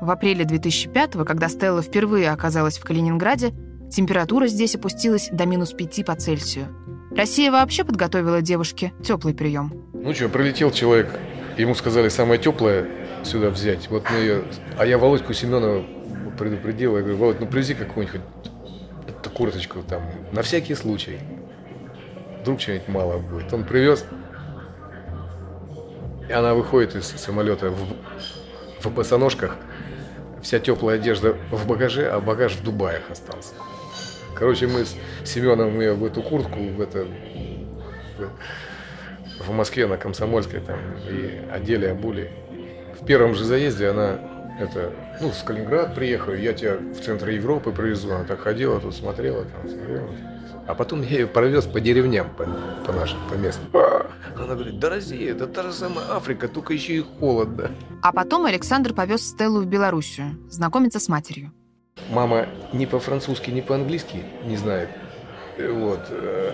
В 0.00 0.08
апреле 0.10 0.44
2005 0.44 1.12
когда 1.26 1.48
Стелла 1.48 1.82
впервые 1.82 2.30
оказалась 2.30 2.78
в 2.78 2.84
Калининграде, 2.84 3.52
температура 3.90 4.46
здесь 4.46 4.76
опустилась 4.76 5.28
до 5.32 5.44
минус 5.44 5.72
5 5.72 6.06
по 6.06 6.14
Цельсию. 6.14 6.68
Россия 7.10 7.50
вообще 7.50 7.84
подготовила 7.84 8.40
девушке 8.40 8.92
теплый 9.04 9.34
прием. 9.34 9.90
Ну 9.92 10.14
что, 10.14 10.28
прилетел 10.28 10.70
человек, 10.70 11.18
ему 11.58 11.74
сказали 11.74 12.08
самое 12.08 12.40
теплое 12.40 12.88
сюда 13.24 13.50
взять. 13.50 13.90
Вот 13.90 14.04
мы 14.08 14.18
ее... 14.18 14.44
А 14.78 14.86
я 14.86 14.98
Володьку 14.98 15.34
Семенова 15.34 15.84
предупредил, 16.38 16.96
я 16.96 17.02
говорю, 17.02 17.18
Володь, 17.18 17.40
ну 17.40 17.46
привези 17.46 17.74
какую-нибудь 17.74 18.20
курточку 19.34 19.82
там, 19.82 20.02
на 20.32 20.42
всякий 20.42 20.74
случай. 20.74 21.18
Вдруг 22.40 22.58
чего-нибудь 22.58 22.88
мало 22.88 23.18
будет. 23.18 23.52
Он 23.52 23.64
привез, 23.64 24.04
и 26.28 26.32
она 26.32 26.54
выходит 26.54 26.94
из 26.94 27.06
самолета 27.06 27.70
в, 27.70 27.96
в 28.82 28.94
босоножках, 28.94 29.56
вся 30.42 30.58
теплая 30.58 30.96
одежда 30.96 31.36
в 31.50 31.66
багаже, 31.66 32.08
а 32.08 32.20
багаж 32.20 32.52
в 32.52 32.62
Дубаях 32.62 33.10
остался. 33.10 33.54
Короче, 34.34 34.66
мы 34.66 34.84
с 34.84 34.96
Семеном 35.24 35.78
ее 35.80 35.92
в 35.92 36.04
эту 36.04 36.22
куртку, 36.22 36.58
в 36.58 36.80
это, 36.80 37.06
в, 38.16 39.44
в 39.44 39.50
Москве 39.50 39.86
на 39.86 39.96
Комсомольской 39.96 40.60
там 40.60 40.78
и 41.10 41.42
одели, 41.52 41.86
обули. 41.86 42.30
В 42.98 43.04
первом 43.04 43.34
же 43.34 43.44
заезде 43.44 43.88
она 43.88 44.18
это, 44.60 44.92
ну, 45.20 45.32
с 45.32 45.42
Калининград 45.42 45.94
приехала, 45.94 46.34
я 46.34 46.52
тебя 46.52 46.76
в 46.76 47.00
центр 47.00 47.28
Европы 47.28 47.72
привезу. 47.72 48.12
Она 48.12 48.24
так 48.24 48.40
ходила, 48.40 48.80
тут 48.80 48.94
смотрела, 48.94 49.44
там 49.44 49.68
смотрела. 49.68 50.08
А 50.70 50.74
потом 50.76 51.02
я 51.02 51.08
ее 51.08 51.26
провез 51.26 51.66
по 51.66 51.80
деревням, 51.80 52.30
по, 52.36 52.44
по 52.86 52.92
нашим, 52.92 53.18
по 53.28 53.34
местным. 53.34 53.66
Она 54.36 54.54
говорит, 54.54 54.78
да 54.78 54.88
Россия, 54.88 55.32
это 55.32 55.48
та 55.48 55.64
же 55.64 55.72
самая 55.72 56.12
Африка, 56.12 56.46
только 56.46 56.72
еще 56.74 56.94
и 56.94 57.00
холодно. 57.00 57.72
А 58.02 58.12
потом 58.12 58.46
Александр 58.46 58.94
повез 58.94 59.28
Стеллу 59.28 59.62
в 59.62 59.66
Белоруссию, 59.66 60.38
знакомиться 60.48 61.00
с 61.00 61.08
матерью. 61.08 61.52
Мама 62.08 62.46
ни 62.72 62.86
по-французски, 62.86 63.50
ни 63.50 63.62
по-английски 63.62 64.22
не 64.44 64.56
знает. 64.56 64.90
Вот. 65.58 66.00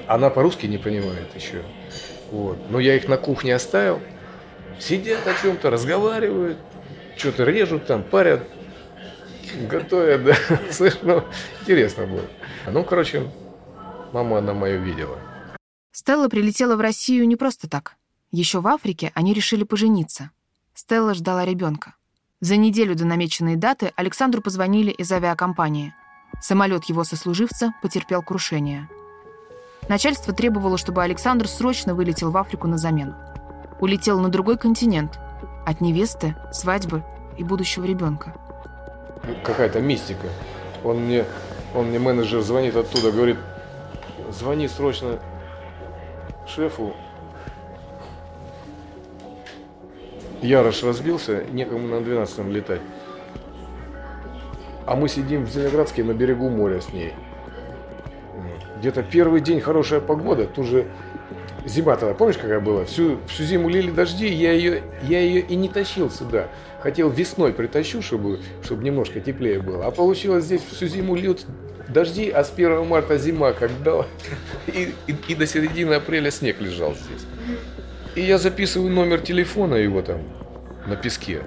Она 0.07 0.31
по-русски 0.31 0.65
не 0.65 0.79
понимает 0.79 1.35
еще. 1.35 1.63
Вот. 2.31 2.57
Но 2.71 2.81
я 2.81 2.97
их 2.97 3.09
на 3.09 3.19
кухне 3.19 3.55
оставил. 3.55 4.01
Сидят 4.79 5.27
о 5.27 5.35
чем-то, 5.43 5.69
разговаривают, 5.69 6.57
что-то 7.19 7.45
режут 7.45 7.87
там, 7.87 8.03
парят, 8.03 8.41
готовят, 9.69 10.25
да. 10.49 10.59
Слышь, 10.71 10.97
ну, 11.03 11.23
интересно 11.61 12.07
было. 12.07 12.23
Ну, 12.67 12.83
короче, 12.83 13.25
маму 14.17 14.37
она 14.37 14.55
мою 14.55 14.81
видела. 14.81 15.19
Стелла 15.93 16.29
прилетела 16.29 16.77
в 16.77 16.81
Россию 16.81 17.29
не 17.29 17.37
просто 17.37 17.69
так. 17.69 17.97
Еще 18.31 18.61
в 18.61 18.67
Африке 18.67 19.13
они 19.15 19.35
решили 19.35 19.65
пожениться. 19.65 20.31
Стелла 20.75 21.15
ждала 21.15 21.45
ребенка. 21.45 21.95
За 22.41 22.57
неделю 22.57 22.95
до 22.95 23.05
намеченной 23.05 23.57
даты 23.57 23.93
Александру 23.97 24.41
позвонили 24.41 24.91
из 24.91 25.11
авиакомпании. 25.13 25.95
Самолет 26.41 26.85
его 26.85 27.05
сослуживца 27.05 27.75
потерпел 27.83 28.23
крушение. 28.23 28.89
Начальство 29.89 30.33
требовало, 30.33 30.79
чтобы 30.79 31.03
Александр 31.03 31.47
срочно 31.47 31.95
вылетел 31.95 32.31
в 32.31 32.37
Африку 32.37 32.67
на 32.67 32.79
замену. 32.79 33.15
Улетел 33.81 34.19
на 34.21 34.31
другой 34.31 34.57
континент. 34.59 35.19
От 35.67 35.81
невесты, 35.81 36.35
свадьбы 36.53 37.05
и 37.37 37.45
будущего 37.45 37.85
ребенка. 37.85 38.35
Какая-то 39.45 39.81
мистика. 39.81 40.29
Он 40.85 41.05
мне, 41.05 41.27
он 41.75 41.87
мне 41.89 41.99
менеджер 41.99 42.41
звонит 42.41 42.77
оттуда, 42.77 43.13
говорит, 43.13 43.39
звони 44.31 44.69
срочно 44.69 45.19
шефу. 46.47 46.95
Ярош 50.43 50.83
разбился, 50.83 51.45
некому 51.53 51.89
на 51.89 52.01
12 52.01 52.47
летать. 52.47 52.81
А 54.87 54.95
мы 54.95 55.09
сидим 55.09 55.45
в 55.45 55.51
Зеленоградске 55.51 56.05
на 56.05 56.13
берегу 56.13 56.49
моря 56.49 56.81
с 56.81 56.93
ней. 56.93 57.13
Где-то 58.79 59.03
первый 59.03 59.41
день 59.41 59.61
хорошая 59.61 60.01
погода, 60.01 60.47
тут 60.47 60.67
же 60.67 60.87
зима 61.65 61.97
тогда, 61.97 62.15
помнишь, 62.15 62.37
какая 62.37 62.61
была? 62.61 62.85
Всю, 62.85 63.19
всю 63.27 63.43
зиму 63.45 63.69
лили 63.69 63.91
дожди, 63.91 64.29
я 64.29 64.53
ее, 64.53 64.83
я 65.03 65.21
ее 65.21 65.41
и 65.41 65.57
не 65.57 65.69
тащил 65.69 66.11
сюда. 66.11 66.49
Хотел 66.81 67.09
весной 67.09 67.53
притащу, 67.53 68.03
чтобы, 68.03 68.41
чтобы 68.63 68.85
немножко 68.85 69.21
теплее 69.21 69.61
было. 69.61 69.87
А 69.87 69.91
получилось 69.91 70.45
здесь 70.45 70.63
всю 70.63 70.87
зиму 70.87 71.17
льют 71.17 71.47
дожди, 71.89 72.31
а 72.31 72.45
с 72.45 72.53
1 72.53 72.87
марта 72.87 73.19
зима 73.19 73.53
как 73.53 73.83
дала. 73.83 74.07
И, 74.67 74.95
и, 75.07 75.17
и 75.29 75.35
до 75.35 75.47
середины 75.47 75.95
апреля 75.95 76.31
снег 76.31 76.61
лежал 76.61 76.95
здесь. 76.95 77.27
И 78.15 78.23
я 78.23 78.39
записываю 78.39 78.91
номер 78.91 79.21
телефона 79.21 79.75
его 79.75 80.03
там 80.03 80.23
на 80.87 80.97
песке. 80.97 81.43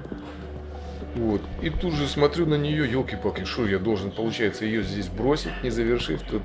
Вот. 1.16 1.42
И 1.62 1.70
тут 1.70 1.94
же 1.94 2.08
смотрю 2.08 2.46
на 2.46 2.56
нее, 2.56 2.90
елки-палки, 2.90 3.44
что 3.44 3.68
я 3.68 3.80
должен, 3.80 4.12
получается, 4.12 4.66
ее 4.66 4.84
здесь 4.84 5.08
бросить, 5.08 5.52
не 5.64 5.70
завершив 5.70 6.22
тут 6.22 6.44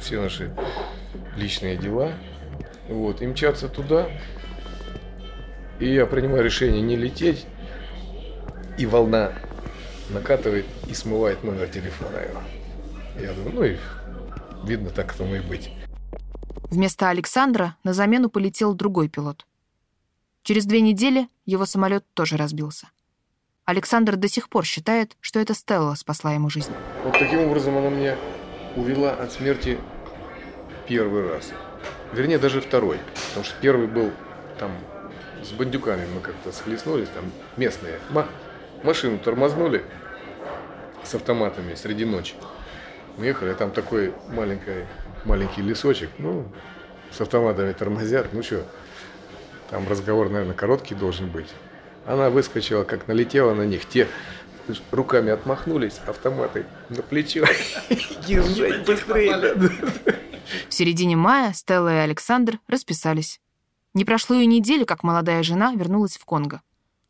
все 0.00 0.20
наши 0.20 0.50
личные 1.36 1.76
дела. 1.76 2.12
Вот. 2.88 3.22
И 3.22 3.26
мчаться 3.26 3.68
туда. 3.68 4.08
И 5.78 5.92
я 5.92 6.06
принимаю 6.06 6.42
решение 6.42 6.80
не 6.80 6.96
лететь. 6.96 7.46
И 8.78 8.86
волна 8.86 9.32
накатывает 10.10 10.66
и 10.88 10.94
смывает 10.94 11.44
номер 11.44 11.68
телефона 11.68 12.16
его. 12.16 12.40
Я 13.20 13.32
думаю, 13.32 13.52
ну 13.54 13.64
и 13.64 13.76
видно, 14.66 14.90
так 14.90 15.12
тому 15.14 15.34
и 15.34 15.40
быть. 15.40 15.70
Вместо 16.70 17.08
Александра 17.08 17.76
на 17.84 17.92
замену 17.92 18.28
полетел 18.28 18.74
другой 18.74 19.08
пилот. 19.08 19.46
Через 20.42 20.66
две 20.66 20.80
недели 20.80 21.28
его 21.44 21.66
самолет 21.66 22.04
тоже 22.14 22.36
разбился. 22.36 22.88
Александр 23.64 24.16
до 24.16 24.28
сих 24.28 24.48
пор 24.48 24.64
считает, 24.64 25.16
что 25.20 25.40
это 25.40 25.54
Стелла 25.54 25.94
спасла 25.94 26.32
ему 26.32 26.50
жизнь. 26.50 26.72
Вот 27.04 27.14
таким 27.18 27.40
образом 27.40 27.76
она 27.76 27.88
меня 27.90 28.16
увела 28.76 29.12
от 29.12 29.32
смерти 29.32 29.78
первый 30.88 31.28
раз. 31.28 31.50
Вернее, 32.12 32.38
даже 32.38 32.60
второй. 32.60 32.98
Потому 33.28 33.44
что 33.44 33.54
первый 33.60 33.88
был 33.88 34.12
там 34.58 34.70
с 35.42 35.50
бандюками 35.50 36.06
мы 36.14 36.20
как-то 36.20 36.52
схлестнулись, 36.52 37.08
там 37.08 37.24
местные. 37.56 37.98
Ма- 38.10 38.28
машину 38.84 39.18
тормознули 39.18 39.84
с 41.02 41.14
автоматами 41.14 41.74
среди 41.74 42.04
ночи. 42.04 42.34
Мы 43.18 43.26
ехали, 43.26 43.54
там 43.54 43.70
такой 43.70 44.12
маленький, 44.28 44.84
маленький 45.24 45.62
лесочек, 45.62 46.10
ну, 46.18 46.46
с 47.10 47.20
автоматами 47.20 47.72
тормозят, 47.72 48.32
ну 48.32 48.42
что, 48.42 48.64
там 49.70 49.88
разговор, 49.88 50.28
наверное, 50.28 50.54
короткий 50.54 50.94
должен 50.94 51.28
быть. 51.30 51.48
Она 52.06 52.30
выскочила, 52.30 52.84
как 52.84 53.08
налетела 53.08 53.54
на 53.54 53.62
них, 53.62 53.86
те 53.86 54.06
руками 54.90 55.30
отмахнулись, 55.30 56.00
автоматы 56.06 56.66
на 56.88 57.02
плечо. 57.02 57.44
Езжай 58.26 58.84
быстрее. 58.84 59.54
В 60.68 60.74
середине 60.74 61.16
мая 61.16 61.52
Стелла 61.52 61.94
и 61.94 61.98
Александр 61.98 62.60
расписались. 62.68 63.40
Не 63.94 64.04
прошло 64.04 64.36
и 64.36 64.46
недели, 64.46 64.84
как 64.84 65.02
молодая 65.02 65.42
жена 65.42 65.72
вернулась 65.74 66.16
в 66.16 66.24
Конго. 66.24 66.60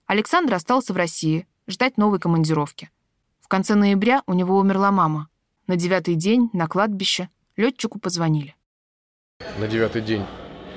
Александр 0.07 0.55
остался 0.55 0.92
в 0.92 0.97
России, 0.97 1.47
ждать 1.66 1.99
новой 1.99 2.21
командировки. 2.21 2.90
В 3.40 3.49
конце 3.49 3.75
ноября 3.75 4.23
у 4.27 4.35
него 4.35 4.59
умерла 4.59 4.92
мама, 4.92 5.29
на 5.66 5.76
девятый 5.76 6.14
день 6.14 6.50
на 6.52 6.66
кладбище 6.68 7.29
летчику 7.57 7.98
позвонили. 7.98 8.55
На 9.59 9.66
девятый 9.66 10.02
день 10.02 10.24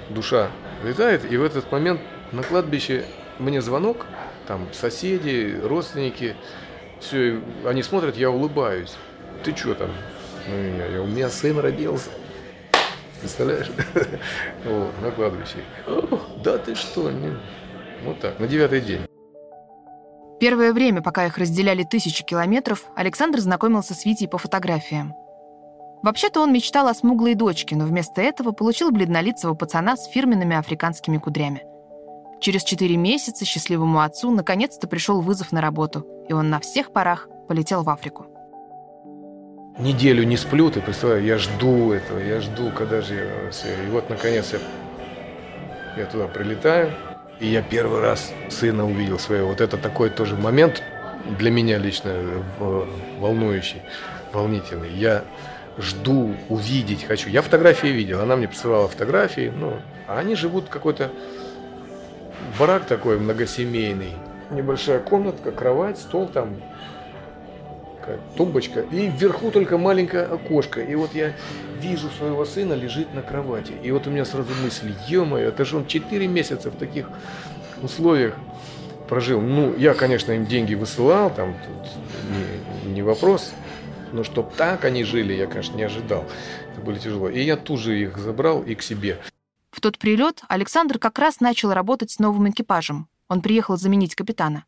душа 0.10 0.50
летает, 0.84 1.32
и 1.32 1.38
в 1.38 1.44
этот 1.44 1.72
момент 1.72 2.02
На 2.32 2.44
кладбище 2.44 3.06
мне 3.40 3.60
звонок, 3.60 4.06
там 4.48 4.72
соседи, 4.72 5.60
родственники, 5.64 6.36
все, 7.00 7.42
они 7.66 7.82
смотрят, 7.82 8.18
я 8.18 8.30
улыбаюсь. 8.30 8.94
Ты 9.44 9.56
что 9.56 9.74
там? 9.74 9.90
Ну, 10.48 10.56
меня, 10.56 10.86
я, 10.86 11.02
у 11.02 11.08
меня 11.08 11.30
сын 11.30 11.58
родился. 11.58 12.10
Представляешь? 13.20 13.72
Вот, 14.66 14.92
на 15.02 15.12
кладбище. 15.12 15.64
Да 16.44 16.58
ты 16.58 16.76
что? 16.76 17.12
Вот 18.04 18.20
так, 18.20 18.40
на 18.40 18.48
девятый 18.48 18.82
день. 18.82 19.09
Первое 20.40 20.72
время, 20.72 21.02
пока 21.02 21.26
их 21.26 21.38
разделяли 21.38 21.84
тысячи 21.84 22.24
километров, 22.24 22.86
Александр 22.96 23.40
знакомился 23.40 23.94
с 23.94 24.06
Витей 24.06 24.28
по 24.28 24.38
фотографиям. 24.38 25.14
Вообще-то 26.02 26.42
он 26.42 26.54
мечтал 26.54 26.88
о 26.88 26.94
смуглой 26.94 27.36
дочке, 27.36 27.76
но 27.76 27.86
вместо 27.86 28.22
этого 28.22 28.54
получил 28.54 28.92
бледнолицего 28.92 29.54
пацана 29.54 29.98
с 29.98 30.08
фирменными 30.08 30.56
африканскими 30.56 31.18
кудрями. 31.18 31.64
Через 32.40 32.64
четыре 32.64 32.96
месяца 32.96 33.44
счастливому 33.44 34.00
отцу 34.00 34.32
наконец-то 34.32 34.88
пришел 34.88 35.20
вызов 35.20 35.52
на 35.52 35.60
работу, 35.60 36.08
и 36.30 36.34
он 36.34 36.50
на 36.50 36.62
всех 36.62 36.94
парах 36.94 37.28
полетел 37.50 37.84
в 37.84 37.90
Африку. 37.90 38.28
Неделю 39.78 40.24
не 40.24 40.38
сплю, 40.38 40.72
ты 40.72 40.80
представляешь, 40.80 41.26
я 41.26 41.38
жду 41.38 41.92
этого, 41.92 42.20
я 42.20 42.40
жду, 42.40 42.72
когда 42.72 43.02
же 43.02 43.16
я. 43.16 43.86
И 43.86 43.90
вот, 43.90 44.10
наконец, 44.10 44.54
я, 44.54 44.60
я 45.98 46.06
туда 46.06 46.28
прилетаю, 46.28 46.92
и 47.40 47.48
я 47.48 47.62
первый 47.62 48.02
раз 48.02 48.34
сына 48.50 48.86
увидел 48.86 49.20
своего. 49.20 49.50
Вот 49.50 49.62
это 49.62 49.78
такой 49.78 50.10
тоже 50.10 50.36
момент 50.36 50.84
для 51.38 51.52
меня 51.52 51.78
лично 51.78 52.14
волнующий, 53.20 53.82
волнительный. 54.34 54.92
Я 54.94 55.24
жду, 55.78 56.36
увидеть 56.50 57.06
хочу. 57.06 57.30
Я 57.30 57.42
фотографии 57.42 57.88
видел, 57.88 58.22
она 58.22 58.36
мне 58.36 58.48
присылала 58.48 58.88
фотографии, 58.88 59.52
ну, 59.56 59.80
а 60.08 60.20
они 60.20 60.36
живут 60.36 60.70
какой-то 60.70 61.12
барак 62.58 62.86
такой 62.86 63.20
многосемейный. 63.20 64.14
Небольшая 64.50 65.00
комнатка, 65.00 65.52
кровать, 65.52 66.00
стол 66.00 66.28
там, 66.28 66.56
тумбочка. 68.36 68.82
И 68.92 69.08
вверху 69.08 69.52
только 69.52 69.78
маленькое 69.78 70.24
окошко. 70.24 70.82
И 70.82 70.96
вот 70.96 71.14
я 71.14 71.34
вижу 71.82 72.10
своего 72.10 72.46
сына 72.46 72.74
лежит 72.74 73.14
на 73.14 73.22
кровати. 73.22 73.74
И 73.84 73.92
вот 73.92 74.08
у 74.08 74.12
меня 74.12 74.26
сразу 74.26 74.50
мысль, 74.64 74.94
ё-моё, 75.08 75.50
это 75.50 75.66
же 75.66 75.78
он 75.78 75.86
4 75.86 76.28
месяца 76.28 76.72
в 76.72 76.76
таких 76.76 77.10
условиях 77.82 78.36
прожил. 79.08 79.42
Ну, 79.42 79.76
я, 79.78 79.94
конечно, 79.94 80.32
им 80.32 80.46
деньги 80.46 80.76
высылал, 80.76 81.30
там 81.30 81.56
не, 82.86 82.94
не 82.94 83.02
вопрос. 83.02 83.54
Но 84.12 84.24
чтоб 84.24 84.54
так 84.56 84.86
они 84.86 85.04
жили, 85.04 85.34
я, 85.34 85.48
конечно, 85.48 85.76
не 85.76 85.84
ожидал. 85.84 86.26
Это 86.72 86.82
было 86.82 86.98
тяжело. 86.98 87.30
И 87.30 87.42
я 87.42 87.58
тут 87.58 87.80
же 87.80 88.00
их 88.00 88.18
забрал 88.18 88.64
и 88.64 88.76
к 88.76 88.82
себе. 88.82 89.20
В 89.72 89.82
тот 89.82 89.98
прилет 90.00 90.42
Александр 90.48 90.98
как 90.98 91.20
раз 91.20 91.40
начал 91.42 91.74
работать 91.74 92.12
с 92.12 92.20
новым 92.20 92.50
экипажем. 92.50 93.08
Он 93.28 93.42
приехал 93.42 93.78
заменить 93.78 94.16
капитана. 94.16 94.66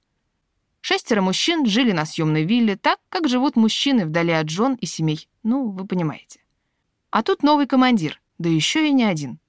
Шестеро 0.82 1.22
мужчин 1.22 1.66
жили 1.66 1.92
на 1.92 2.06
съемной 2.06 2.44
вилле 2.44 2.76
так, 2.76 3.00
как 3.10 3.28
живут 3.28 3.56
мужчины 3.56 4.06
вдали 4.06 4.32
от 4.32 4.50
жен 4.50 4.76
и 4.76 4.88
семей. 4.88 5.30
Ну, 5.44 5.70
вы 5.70 5.86
понимаете. 5.86 6.40
А 7.12 7.22
тут 7.22 7.44
новый 7.44 7.68
командир, 7.68 8.20
да 8.40 8.50
еще 8.50 8.88
и 8.88 8.92
не 8.92 9.04
один. 9.04 9.40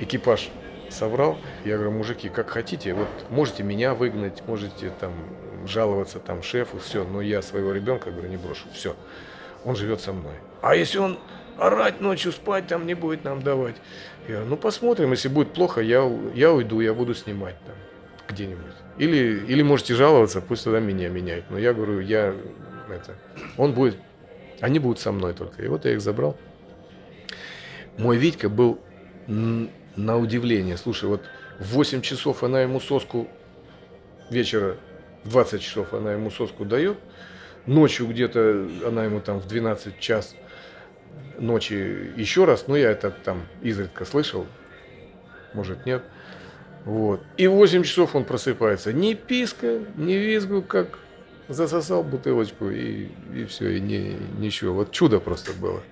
Экипаж 0.00 0.48
соврал. 0.90 1.38
Я 1.64 1.76
говорю, 1.76 1.92
мужики, 1.92 2.28
как 2.28 2.50
хотите, 2.50 2.94
вот 2.94 3.08
можете 3.30 3.62
меня 3.62 3.94
выгнать, 3.94 4.42
можете 4.46 4.90
там 5.00 5.12
жаловаться 5.66 6.18
там 6.18 6.42
шефу, 6.42 6.78
все, 6.78 7.04
но 7.04 7.20
я 7.20 7.42
своего 7.42 7.72
ребенка, 7.72 8.10
говорю, 8.10 8.28
не 8.28 8.36
брошу, 8.36 8.66
все. 8.72 8.96
Он 9.64 9.76
живет 9.76 10.00
со 10.00 10.12
мной. 10.12 10.34
А 10.62 10.74
если 10.74 10.98
он 10.98 11.18
орать 11.58 12.00
ночью, 12.00 12.32
спать 12.32 12.66
там 12.66 12.86
не 12.86 12.94
будет 12.94 13.24
нам 13.24 13.42
давать? 13.42 13.76
Я 14.26 14.34
говорю, 14.34 14.50
ну 14.50 14.56
посмотрим, 14.56 15.12
если 15.12 15.28
будет 15.28 15.52
плохо, 15.52 15.80
я, 15.80 16.10
я 16.34 16.52
уйду, 16.52 16.80
я 16.80 16.94
буду 16.94 17.14
снимать 17.14 17.56
там 17.66 17.76
где-нибудь. 18.28 18.74
Или, 18.98 19.44
или 19.46 19.62
можете 19.62 19.94
жаловаться, 19.94 20.40
пусть 20.40 20.64
тогда 20.64 20.80
меня 20.80 21.08
меняют. 21.08 21.46
Но 21.50 21.58
я 21.58 21.72
говорю, 21.72 22.00
я 22.00 22.34
это, 22.90 23.14
он 23.56 23.72
будет, 23.72 23.96
они 24.60 24.78
будут 24.78 24.98
со 24.98 25.12
мной 25.12 25.34
только. 25.34 25.62
И 25.62 25.68
вот 25.68 25.84
я 25.84 25.92
их 25.92 26.00
забрал. 26.00 26.36
Мой 27.96 28.16
Витька 28.16 28.48
был 28.48 28.80
на 29.26 30.18
удивление. 30.18 30.76
Слушай, 30.76 31.08
вот 31.08 31.22
в 31.58 31.74
8 31.74 32.00
часов 32.00 32.42
она 32.42 32.62
ему 32.62 32.80
соску 32.80 33.28
вечера, 34.30 34.76
в 35.24 35.30
20 35.30 35.60
часов 35.60 35.94
она 35.94 36.12
ему 36.12 36.30
соску 36.30 36.64
дает, 36.64 36.98
ночью 37.66 38.06
где-то 38.06 38.68
она 38.86 39.04
ему 39.04 39.20
там 39.20 39.38
в 39.38 39.46
12 39.48 39.98
час 39.98 40.34
ночи 41.38 42.12
еще 42.16 42.44
раз, 42.44 42.66
но 42.66 42.76
я 42.76 42.90
это 42.90 43.10
там 43.10 43.46
изредка 43.62 44.04
слышал, 44.04 44.46
может 45.54 45.86
нет. 45.86 46.02
Вот. 46.84 47.22
И 47.36 47.46
в 47.46 47.52
8 47.52 47.82
часов 47.82 48.14
он 48.14 48.24
просыпается. 48.24 48.92
Ни 48.92 49.14
писка, 49.14 49.80
ни 49.96 50.14
визгу, 50.14 50.62
как 50.62 50.98
засосал 51.48 52.02
бутылочку 52.02 52.70
и, 52.70 53.08
и 53.34 53.44
все, 53.46 53.76
и 53.76 53.80
не, 53.80 54.16
ничего. 54.38 54.74
Вот 54.74 54.92
чудо 54.92 55.18
просто 55.18 55.52
было. 55.52 55.82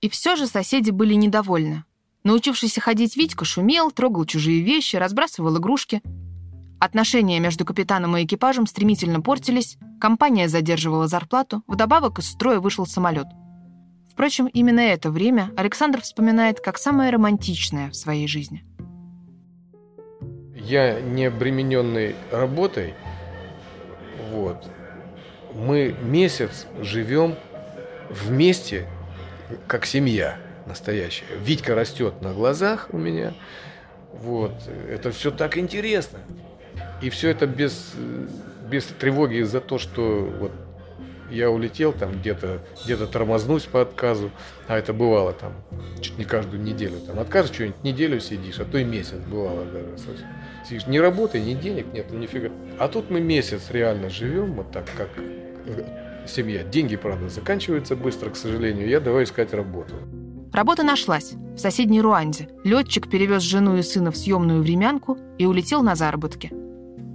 И 0.00 0.08
все 0.08 0.36
же 0.36 0.46
соседи 0.46 0.90
были 0.90 1.14
недовольны. 1.14 1.84
Научившийся 2.24 2.80
ходить 2.80 3.16
Витька 3.16 3.44
шумел, 3.44 3.90
трогал 3.90 4.24
чужие 4.24 4.60
вещи, 4.62 4.96
разбрасывал 4.96 5.58
игрушки. 5.58 6.02
Отношения 6.78 7.40
между 7.40 7.64
капитаном 7.64 8.16
и 8.16 8.24
экипажем 8.24 8.66
стремительно 8.66 9.20
портились, 9.20 9.78
компания 10.00 10.48
задерживала 10.48 11.08
зарплату, 11.08 11.62
вдобавок 11.66 12.18
из 12.18 12.28
строя 12.28 12.60
вышел 12.60 12.84
самолет. 12.84 13.26
Впрочем, 14.10 14.46
именно 14.46 14.80
это 14.80 15.10
время 15.10 15.52
Александр 15.56 16.00
вспоминает 16.00 16.60
как 16.60 16.78
самое 16.78 17.10
романтичное 17.10 17.90
в 17.90 17.96
своей 17.96 18.26
жизни. 18.26 18.64
Я 20.66 21.00
не 21.00 21.26
обремененный 21.26 22.16
работой, 22.32 22.94
вот, 24.32 24.68
мы 25.54 25.94
месяц 26.02 26.66
живем 26.80 27.36
вместе, 28.10 28.88
как 29.68 29.86
семья 29.86 30.38
настоящая. 30.66 31.26
Витька 31.38 31.76
растет 31.76 32.20
на 32.20 32.32
глазах 32.32 32.88
у 32.90 32.98
меня. 32.98 33.32
Вот. 34.12 34.54
Это 34.90 35.12
все 35.12 35.30
так 35.30 35.56
интересно. 35.56 36.18
И 37.00 37.10
все 37.10 37.30
это 37.30 37.46
без, 37.46 37.92
без 38.68 38.86
тревоги 38.86 39.42
за 39.42 39.60
то, 39.60 39.78
что 39.78 40.28
вот 40.40 40.50
я 41.30 41.50
улетел 41.50 41.92
там 41.92 42.12
где-то 42.12 42.62
где-то 42.84 43.06
тормознусь 43.06 43.64
по 43.64 43.82
отказу, 43.82 44.30
а 44.68 44.76
это 44.78 44.92
бывало 44.92 45.32
там 45.32 45.52
чуть 46.00 46.18
не 46.18 46.24
каждую 46.24 46.62
неделю. 46.62 46.98
Там 47.06 47.18
откажешь 47.18 47.52
что-нибудь, 47.52 47.82
неделю 47.82 48.20
сидишь, 48.20 48.58
а 48.60 48.64
то 48.64 48.78
и 48.78 48.84
месяц 48.84 49.18
бывало 49.30 49.64
даже. 49.64 49.88
Сидишь, 50.68 50.86
ни 50.86 50.98
работы, 50.98 51.40
ни 51.40 51.54
денег 51.54 51.86
нет, 51.92 52.10
нифига. 52.10 52.50
А 52.78 52.88
тут 52.88 53.10
мы 53.10 53.20
месяц 53.20 53.70
реально 53.70 54.10
живем 54.10 54.54
вот 54.54 54.72
так, 54.72 54.86
как 54.96 55.08
семья. 56.28 56.62
Деньги, 56.64 56.96
правда, 56.96 57.28
заканчиваются 57.28 57.96
быстро, 57.96 58.30
к 58.30 58.36
сожалению. 58.36 58.88
Я 58.88 59.00
давай 59.00 59.24
искать 59.24 59.52
работу. 59.52 59.94
Работа 60.52 60.82
нашлась 60.82 61.32
в 61.32 61.58
соседней 61.58 62.00
Руанде. 62.00 62.48
Летчик 62.64 63.10
перевез 63.10 63.42
жену 63.42 63.76
и 63.76 63.82
сына 63.82 64.10
в 64.10 64.16
съемную 64.16 64.62
времянку 64.62 65.18
и 65.38 65.46
улетел 65.46 65.82
на 65.82 65.94
заработки. 65.94 66.52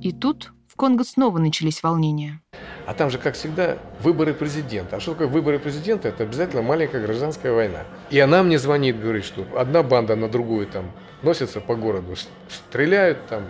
И 0.02 0.12
тут 0.12 0.54
в 0.68 0.76
Конго 0.76 1.04
снова 1.04 1.40
начались 1.40 1.84
волнения. 1.84 2.42
А 2.86 2.94
там 2.94 3.10
же, 3.10 3.18
как 3.18 3.36
всегда, 3.36 3.78
выборы 4.02 4.34
президента. 4.34 4.98
А 4.98 5.00
что 5.00 5.14
такое 5.14 5.28
выборы 5.28 5.60
президента? 5.60 6.08
Это 6.10 6.24
обязательно 6.24 6.62
маленькая 6.62 7.02
гражданская 7.02 7.54
война. 7.54 7.80
И 8.10 8.20
она 8.20 8.44
мне 8.44 8.58
звонит, 8.58 9.00
говорит, 9.00 9.26
что 9.26 9.46
одна 9.58 9.84
банда 9.84 10.16
на 10.16 10.30
другую 10.30 10.68
там 10.68 10.92
носится 11.22 11.62
по 11.62 11.76
городу, 11.76 12.16
стреляют 12.50 13.26
там, 13.28 13.44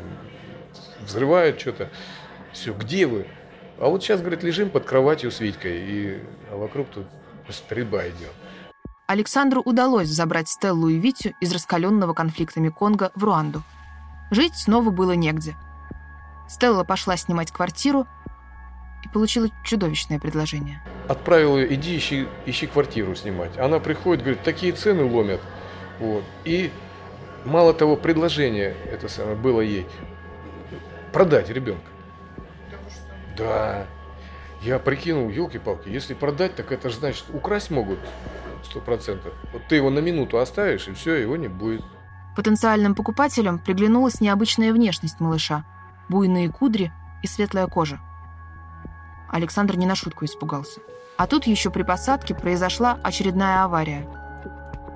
взрывают 1.05 1.59
что-то. 1.59 1.89
Все, 2.51 2.73
где 2.73 3.07
вы? 3.07 3.27
А 3.79 3.87
вот 3.87 4.03
сейчас, 4.03 4.19
говорит, 4.19 4.43
лежим 4.43 4.69
под 4.69 4.85
кроватью 4.85 5.31
с 5.31 5.39
Витькой, 5.39 5.79
и 5.79 6.19
а 6.51 6.57
вокруг 6.57 6.87
тут 6.89 7.07
стрельба 7.49 8.07
идет. 8.07 8.31
Александру 9.07 9.61
удалось 9.61 10.07
забрать 10.07 10.47
Стеллу 10.47 10.87
и 10.87 10.97
Витю 10.97 11.33
из 11.41 11.51
раскаленного 11.51 12.13
конфликтами 12.13 12.69
Конго 12.69 13.11
в 13.15 13.23
Руанду. 13.23 13.63
Жить 14.29 14.55
снова 14.55 14.89
было 14.89 15.13
негде. 15.13 15.55
Стелла 16.47 16.83
пошла 16.83 17.17
снимать 17.17 17.51
квартиру 17.51 18.07
и 19.03 19.09
получила 19.09 19.49
чудовищное 19.63 20.19
предложение. 20.19 20.81
Отправил 21.07 21.57
ее, 21.57 21.73
иди 21.73 21.97
ищи, 21.97 22.27
ищи 22.45 22.67
квартиру 22.67 23.15
снимать. 23.15 23.57
Она 23.57 23.79
приходит, 23.79 24.23
говорит, 24.23 24.43
такие 24.43 24.73
цены 24.73 25.03
ломят. 25.03 25.41
Вот. 25.99 26.23
И 26.45 26.71
мало 27.45 27.73
того, 27.73 27.95
предложение 27.95 28.75
это 28.91 29.07
самое 29.07 29.35
было 29.35 29.61
ей 29.61 29.87
продать 31.11 31.49
ребенка. 31.49 31.83
Да. 33.37 33.85
Я 34.61 34.77
прикинул, 34.77 35.29
елки-палки, 35.29 35.89
если 35.89 36.13
продать, 36.13 36.55
так 36.55 36.71
это 36.71 36.89
же 36.89 36.97
значит 36.97 37.25
украсть 37.33 37.71
могут 37.71 37.97
сто 38.63 38.79
процентов. 38.79 39.33
Вот 39.51 39.63
ты 39.67 39.77
его 39.77 39.89
на 39.89 39.99
минуту 39.99 40.37
оставишь, 40.37 40.87
и 40.87 40.93
все, 40.93 41.15
его 41.15 41.35
не 41.35 41.47
будет. 41.47 41.83
Потенциальным 42.35 42.93
покупателям 42.93 43.57
приглянулась 43.57 44.21
необычная 44.21 44.71
внешность 44.71 45.19
малыша. 45.19 45.65
Буйные 46.09 46.49
кудри 46.49 46.91
и 47.23 47.27
светлая 47.27 47.67
кожа. 47.67 47.99
Александр 49.31 49.75
не 49.77 49.85
на 49.85 49.95
шутку 49.95 50.25
испугался. 50.25 50.81
А 51.17 51.27
тут 51.27 51.45
еще 51.45 51.69
при 51.71 51.83
посадке 51.83 52.35
произошла 52.35 52.97
очередная 53.03 53.63
авария. 53.63 54.07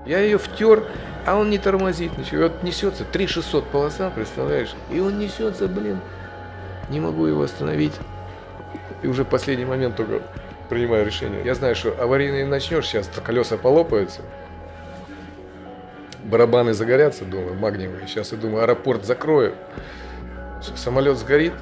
Я 0.06 0.20
ее 0.20 0.38
втер, 0.38 0.84
а 1.26 1.36
он 1.36 1.50
не 1.50 1.58
тормозит 1.58 2.18
ничего. 2.18 2.44
Вот 2.44 2.64
несется 2.64 3.06
3600 3.06 3.68
полоса, 3.68 4.10
представляешь? 4.10 4.76
И 4.92 5.00
он 5.00 5.18
несется, 5.18 5.68
блин. 5.68 6.00
Не 6.90 7.00
могу 7.00 7.26
его 7.26 7.44
остановить. 7.44 7.94
И 9.02 9.08
уже 9.08 9.24
в 9.24 9.28
последний 9.28 9.66
момент 9.66 9.96
только 9.96 10.22
принимаю 10.70 11.06
решение. 11.06 11.44
Я 11.44 11.56
знаю, 11.56 11.76
что 11.76 11.92
аварийный 12.00 12.46
начнешь, 12.46 12.86
сейчас 12.86 13.08
колеса 13.08 13.58
полопаются. 13.58 14.22
Барабаны 16.24 16.74
загорятся, 16.74 17.24
думаю, 17.24 17.54
магниевые. 17.56 18.08
Сейчас 18.08 18.32
я 18.32 18.38
думаю, 18.38 18.64
аэропорт 18.64 19.06
закрою. 19.06 19.56
Самолет 20.76 21.18
сгорит, 21.18 21.54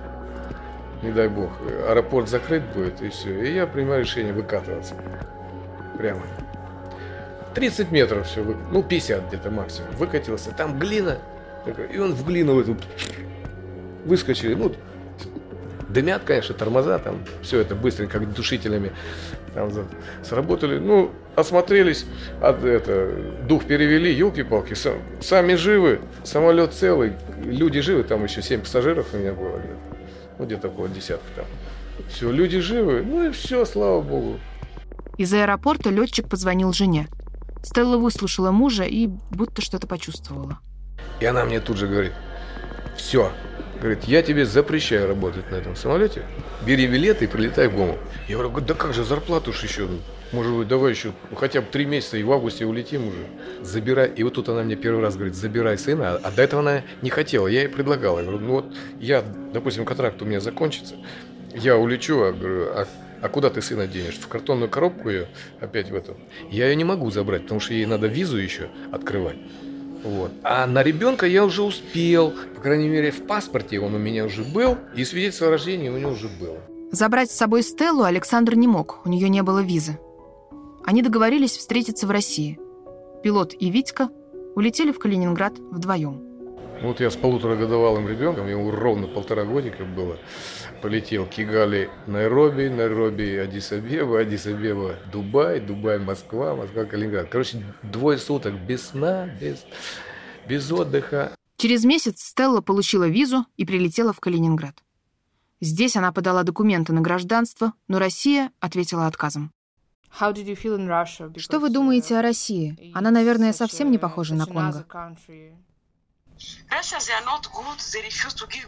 не 1.03 1.11
дай 1.11 1.27
бог. 1.27 1.51
Аэропорт 1.87 2.29
закрыт 2.29 2.63
будет, 2.73 3.01
и 3.01 3.09
все. 3.09 3.43
И 3.43 3.53
я 3.53 3.67
принимаю 3.67 4.01
решение 4.01 4.33
выкатываться. 4.33 4.95
Прямо. 5.97 6.21
30 7.53 7.91
метров 7.91 8.27
все, 8.27 8.41
вы... 8.41 8.55
ну 8.71 8.81
50 8.81 9.27
где-то 9.27 9.51
максимум. 9.51 9.91
Выкатился, 9.97 10.51
там 10.51 10.79
глина. 10.79 11.19
И 11.93 11.97
он 11.97 12.13
в 12.13 12.25
глину 12.25 12.59
эту 12.59 12.77
выскочили. 14.05 14.55
Ну, 14.55 14.73
Дымят, 15.93 16.23
конечно, 16.23 16.55
тормоза, 16.55 16.97
там 16.97 17.23
все 17.43 17.59
это 17.59 17.75
быстренько, 17.75 18.19
как 18.19 18.33
душителями 18.33 18.91
там, 19.53 19.71
сработали. 20.23 20.79
Ну, 20.79 21.11
осмотрелись, 21.35 22.07
от, 22.41 22.63
это, 22.63 23.11
дух 23.47 23.65
перевели, 23.65 24.11
елки-палки, 24.11 24.73
сам, 24.73 24.95
сами 25.21 25.53
живы, 25.53 25.99
самолет 26.23 26.73
целый, 26.73 27.13
люди 27.45 27.79
живы, 27.81 28.01
там 28.03 28.23
еще 28.23 28.41
7 28.41 28.61
пассажиров 28.61 29.13
у 29.13 29.17
меня 29.17 29.33
было 29.33 29.59
где-то, 29.59 29.92
ну, 30.39 30.45
где-то 30.45 30.67
около 30.67 30.89
десятка 30.89 31.27
там. 31.35 31.45
Все, 32.09 32.31
люди 32.31 32.59
живы, 32.59 33.03
ну 33.03 33.25
и 33.25 33.31
все, 33.31 33.65
слава 33.65 34.01
богу. 34.01 34.39
Из 35.17 35.33
аэропорта 35.33 35.89
летчик 35.89 36.27
позвонил 36.27 36.73
жене. 36.73 37.07
Стелла 37.63 37.97
выслушала 37.97 38.51
мужа 38.51 38.83
и 38.83 39.07
будто 39.07 39.61
что-то 39.61 39.87
почувствовала. 39.87 40.59
И 41.19 41.25
она 41.25 41.45
мне 41.45 41.59
тут 41.59 41.77
же 41.77 41.87
говорит, 41.87 42.13
все, 42.97 43.31
Говорит, 43.83 44.05
я 44.05 44.21
тебе 44.21 44.45
запрещаю 44.45 45.09
работать 45.09 45.51
на 45.51 45.55
этом 45.55 45.75
самолете. 45.75 46.21
Бери 46.65 46.87
билеты 46.87 47.25
и 47.25 47.27
прилетай 47.27 47.67
в 47.67 47.75
Гому. 47.75 47.97
Я 48.29 48.37
говорю, 48.37 48.61
да 48.61 48.75
как 48.75 48.93
же, 48.93 49.03
зарплату 49.03 49.51
ж 49.51 49.63
еще, 49.63 49.89
может 50.33 50.53
быть, 50.53 50.67
давай 50.67 50.91
еще 50.91 51.13
хотя 51.35 51.61
бы 51.61 51.67
три 51.71 51.85
месяца 51.85 52.17
и 52.17 52.23
в 52.23 52.31
августе 52.31 52.65
улетим 52.65 53.07
уже. 53.07 53.27
Забирай. 53.61 54.11
И 54.15 54.23
вот 54.23 54.33
тут 54.33 54.49
она 54.49 54.63
мне 54.63 54.75
первый 54.75 55.01
раз 55.01 55.15
говорит, 55.15 55.35
забирай 55.35 55.77
сына. 55.77 56.19
А 56.21 56.31
до 56.31 56.41
этого 56.41 56.61
она 56.61 56.81
не 57.01 57.09
хотела, 57.09 57.47
я 57.47 57.61
ей 57.61 57.69
предлагала. 57.69 58.19
Я 58.19 58.25
говорю, 58.25 58.45
ну 58.45 58.51
вот 58.53 58.65
я, 58.99 59.23
допустим, 59.53 59.85
контракт 59.85 60.21
у 60.21 60.25
меня 60.25 60.39
закончится, 60.39 60.95
я 61.53 61.77
улечу, 61.77 62.19
а, 62.21 62.33
а 62.33 62.87
а 63.23 63.29
куда 63.29 63.49
ты 63.49 63.61
сына 63.61 63.87
денешь? 63.87 64.15
В 64.15 64.27
картонную 64.27 64.69
коробку 64.69 65.09
ее 65.09 65.27
опять 65.61 65.89
в 65.89 65.95
этом. 65.95 66.17
Я 66.51 66.67
ее 66.67 66.75
не 66.75 66.83
могу 66.83 67.09
забрать, 67.09 67.43
потому 67.43 67.61
что 67.61 67.73
ей 67.73 67.85
надо 67.85 68.07
визу 68.07 68.35
еще 68.35 68.67
открывать. 68.91 69.37
Вот. 70.03 70.31
А 70.43 70.67
на 70.67 70.83
ребенка 70.83 71.25
я 71.25 71.45
уже 71.45 71.61
успел, 71.61 72.33
по 72.53 72.59
крайней 72.59 72.89
мере, 72.89 73.11
в 73.11 73.25
паспорте 73.25 73.79
он 73.79 73.95
у 73.95 73.97
меня 73.97 74.25
уже 74.25 74.43
был, 74.43 74.77
и 74.93 75.05
свидетельство 75.05 75.47
о 75.47 75.51
рождении 75.51 75.87
у 75.87 75.97
него 75.97 76.11
уже 76.11 76.27
было. 76.27 76.57
Забрать 76.91 77.31
с 77.31 77.35
собой 77.35 77.63
Стеллу 77.63 78.03
Александр 78.03 78.55
не 78.55 78.67
мог, 78.67 78.99
у 79.05 79.09
нее 79.09 79.29
не 79.29 79.41
было 79.41 79.63
визы. 79.63 79.97
Они 80.85 81.01
договорились 81.01 81.57
встретиться 81.57 82.07
в 82.07 82.11
России. 82.11 82.59
Пилот 83.23 83.53
и 83.57 83.69
Витька 83.69 84.09
улетели 84.55 84.91
в 84.91 84.99
Калининград 84.99 85.57
вдвоем. 85.57 86.21
Вот 86.81 86.99
я 86.99 87.09
с 87.09 87.15
полуторагодовалым 87.15 88.09
ребенком, 88.09 88.47
ему 88.49 88.69
ровно 88.69 89.07
полтора 89.07 89.45
годика 89.45 89.85
было, 89.85 90.17
полетел 90.81 91.25
Кигали, 91.25 91.89
Найроби, 92.07 92.67
Найроби, 92.67 93.37
Адисабеба, 93.37 94.19
Адисабеба, 94.19 94.97
Дубай, 95.09 95.61
Дубай, 95.61 95.99
Москва, 95.99 96.55
Москва, 96.55 96.83
Калининград. 96.83 97.29
Короче, 97.31 97.63
двое 97.83 98.17
суток 98.17 98.55
без 98.55 98.87
сна, 98.87 99.29
без, 99.39 99.65
без 100.45 100.69
отдыха. 100.69 101.33
Через 101.55 101.85
месяц 101.85 102.21
Стелла 102.21 102.59
получила 102.59 103.07
визу 103.07 103.45
и 103.55 103.65
прилетела 103.65 104.11
в 104.11 104.19
Калининград. 104.19 104.83
Здесь 105.61 105.95
она 105.95 106.11
подала 106.11 106.43
документы 106.43 106.91
на 106.91 106.99
гражданство, 106.99 107.71
но 107.87 107.99
Россия 107.99 108.51
ответила 108.59 109.07
отказом. 109.07 109.53
Что 111.37 111.59
вы 111.59 111.69
думаете 111.69 112.17
о 112.17 112.21
России? 112.21 112.91
Она, 112.93 113.09
наверное, 113.09 113.51
совсем 113.51 113.89
не 113.89 113.97
похожа 113.97 114.35
на 114.35 114.45
Конго. 114.45 114.85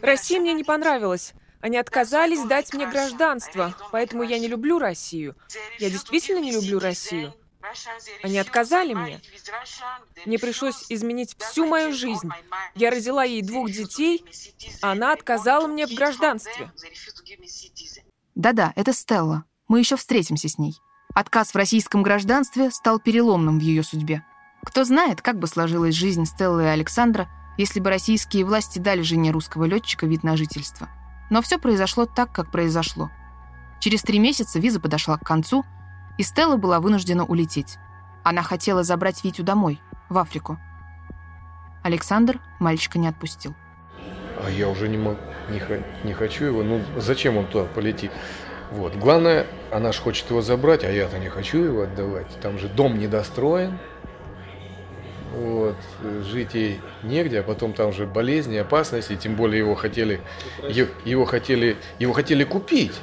Россия 0.02 0.40
мне 0.40 0.52
не 0.54 0.64
понравилась. 0.64 1.34
Они 1.60 1.76
отказались 1.78 2.44
дать 2.44 2.72
мне 2.74 2.86
гражданство, 2.86 3.74
поэтому 3.92 4.22
я 4.22 4.38
не 4.38 4.48
люблю 4.48 4.78
Россию. 4.78 5.36
Я 5.78 5.90
действительно 5.90 6.38
не 6.40 6.52
люблю 6.52 6.78
Россию. 6.78 7.32
Они 8.22 8.38
отказали 8.38 8.94
мне. 8.94 9.20
Мне 10.24 10.38
пришлось 10.38 10.86
изменить 10.88 11.36
всю 11.38 11.66
мою 11.66 11.92
жизнь. 11.92 12.30
Я 12.74 12.90
родила 12.90 13.24
ей 13.24 13.42
двух 13.42 13.70
детей, 13.70 14.24
а 14.82 14.92
она 14.92 15.12
отказала 15.12 15.66
мне 15.66 15.86
в 15.86 15.94
гражданстве. 15.94 16.72
Да-да, 18.34 18.72
это 18.76 18.92
Стелла. 18.92 19.44
Мы 19.68 19.80
еще 19.80 19.96
встретимся 19.96 20.48
с 20.48 20.58
ней. 20.58 20.74
Отказ 21.16 21.52
в 21.52 21.56
российском 21.56 22.02
гражданстве 22.02 22.70
стал 22.70 23.00
переломным 23.00 23.58
в 23.58 23.62
ее 23.62 23.82
судьбе. 23.82 24.22
Кто 24.62 24.84
знает, 24.84 25.22
как 25.22 25.38
бы 25.38 25.46
сложилась 25.46 25.94
жизнь 25.94 26.26
Стеллы 26.26 26.64
и 26.64 26.66
Александра, 26.66 27.26
если 27.56 27.80
бы 27.80 27.88
российские 27.88 28.44
власти 28.44 28.78
дали 28.78 29.00
жене 29.00 29.30
русского 29.30 29.64
летчика 29.64 30.04
вид 30.04 30.24
на 30.24 30.36
жительство. 30.36 30.90
Но 31.30 31.40
все 31.40 31.56
произошло 31.56 32.04
так, 32.04 32.32
как 32.32 32.50
произошло. 32.50 33.10
Через 33.80 34.02
три 34.02 34.18
месяца 34.18 34.58
виза 34.58 34.78
подошла 34.78 35.16
к 35.16 35.24
концу, 35.24 35.64
и 36.18 36.22
Стелла 36.22 36.58
была 36.58 36.80
вынуждена 36.80 37.24
улететь. 37.24 37.78
Она 38.22 38.42
хотела 38.42 38.82
забрать 38.82 39.24
Витю 39.24 39.42
домой, 39.42 39.80
в 40.10 40.18
Африку. 40.18 40.58
Александр 41.82 42.42
мальчика 42.58 42.98
не 42.98 43.08
отпустил. 43.08 43.54
А 44.44 44.50
я 44.50 44.68
уже 44.68 44.86
не, 44.86 44.98
мог, 44.98 45.16
не, 45.48 45.62
не 46.04 46.12
хочу 46.12 46.44
его. 46.44 46.62
Ну, 46.62 46.82
зачем 46.98 47.38
он 47.38 47.46
туда 47.46 47.64
полетит? 47.64 48.12
Вот. 48.72 48.96
Главное, 48.96 49.46
она 49.70 49.92
же 49.92 50.00
хочет 50.00 50.28
его 50.30 50.42
забрать, 50.42 50.84
а 50.84 50.90
я-то 50.90 51.18
не 51.18 51.28
хочу 51.28 51.58
его 51.58 51.82
отдавать. 51.82 52.26
Там 52.42 52.58
же 52.58 52.68
дом 52.68 52.98
недостроен. 52.98 53.78
Вот, 55.34 55.76
жить 56.24 56.54
ей 56.54 56.80
негде, 57.02 57.40
а 57.40 57.42
потом 57.42 57.74
там 57.74 57.92
же 57.92 58.06
болезни, 58.06 58.56
опасности, 58.56 59.16
тем 59.16 59.34
более 59.34 59.58
его 59.58 59.74
хотели, 59.74 60.20
его 61.04 61.26
хотели, 61.26 61.76
его 61.98 62.14
хотели 62.14 62.44
купить. 62.44 62.94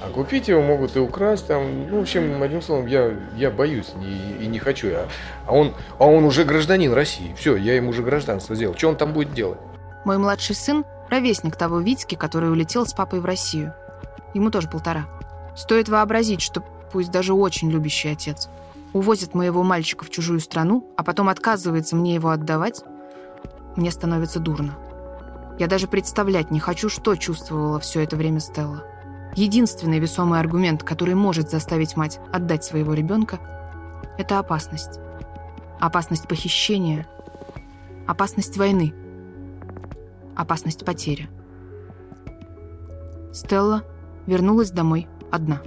А 0.00 0.08
купить 0.08 0.48
его 0.48 0.62
могут 0.62 0.96
и 0.96 1.00
украсть 1.00 1.46
там, 1.46 1.88
ну, 1.88 1.98
в 1.98 2.02
общем, 2.02 2.40
одним 2.42 2.60
словом, 2.60 2.86
я, 2.86 3.12
я 3.36 3.50
боюсь 3.50 3.92
и, 4.00 4.44
и 4.44 4.46
не 4.46 4.58
хочу. 4.58 4.88
А, 4.92 5.08
а, 5.46 5.52
он, 5.52 5.74
а 5.98 6.06
он 6.06 6.24
уже 6.24 6.44
гражданин 6.44 6.92
России. 6.92 7.34
Все, 7.38 7.56
я 7.56 7.74
ему 7.74 7.90
уже 7.90 8.02
гражданство 8.02 8.54
сделал. 8.54 8.76
Что 8.76 8.88
он 8.88 8.96
там 8.96 9.12
будет 9.12 9.32
делать? 9.32 9.58
Мой 10.04 10.18
младший 10.18 10.56
сын– 10.56 10.84
ровесник 11.10 11.56
того 11.56 11.78
Витьки, 11.80 12.16
который 12.16 12.50
улетел 12.50 12.84
с 12.84 12.92
папой 12.92 13.20
в 13.20 13.24
Россию. 13.24 13.74
Ему 14.34 14.50
тоже 14.50 14.68
полтора. 14.68 15.06
Стоит 15.56 15.88
вообразить, 15.88 16.40
что 16.40 16.62
пусть 16.92 17.10
даже 17.10 17.34
очень 17.34 17.70
любящий 17.70 18.08
отец– 18.08 18.48
увозит 18.92 19.34
моего 19.34 19.62
мальчика 19.62 20.04
в 20.04 20.10
чужую 20.10 20.40
страну, 20.40 20.86
а 20.96 21.04
потом 21.04 21.28
отказывается 21.28 21.96
мне 21.96 22.14
его 22.14 22.30
отдавать, 22.30 22.82
мне 23.76 23.90
становится 23.90 24.38
дурно. 24.38 24.74
Я 25.58 25.66
даже 25.66 25.86
представлять 25.86 26.50
не 26.50 26.60
хочу, 26.60 26.88
что 26.88 27.14
чувствовала 27.16 27.78
все 27.80 28.00
это 28.02 28.16
время 28.16 28.40
Стелла. 28.40 28.84
Единственный 29.34 29.98
весомый 29.98 30.40
аргумент, 30.40 30.82
который 30.82 31.14
может 31.14 31.50
заставить 31.50 31.96
мать 31.96 32.20
отдать 32.32 32.64
своего 32.64 32.92
ребенка, 32.92 33.38
это 34.18 34.38
опасность. 34.38 35.00
Опасность 35.80 36.28
похищения, 36.28 37.06
опасность 38.06 38.56
войны, 38.56 38.94
опасность 40.36 40.84
потери. 40.84 41.28
Стелла 43.32 43.84
вернулась 44.26 44.70
домой 44.70 45.08
одна. 45.30 45.62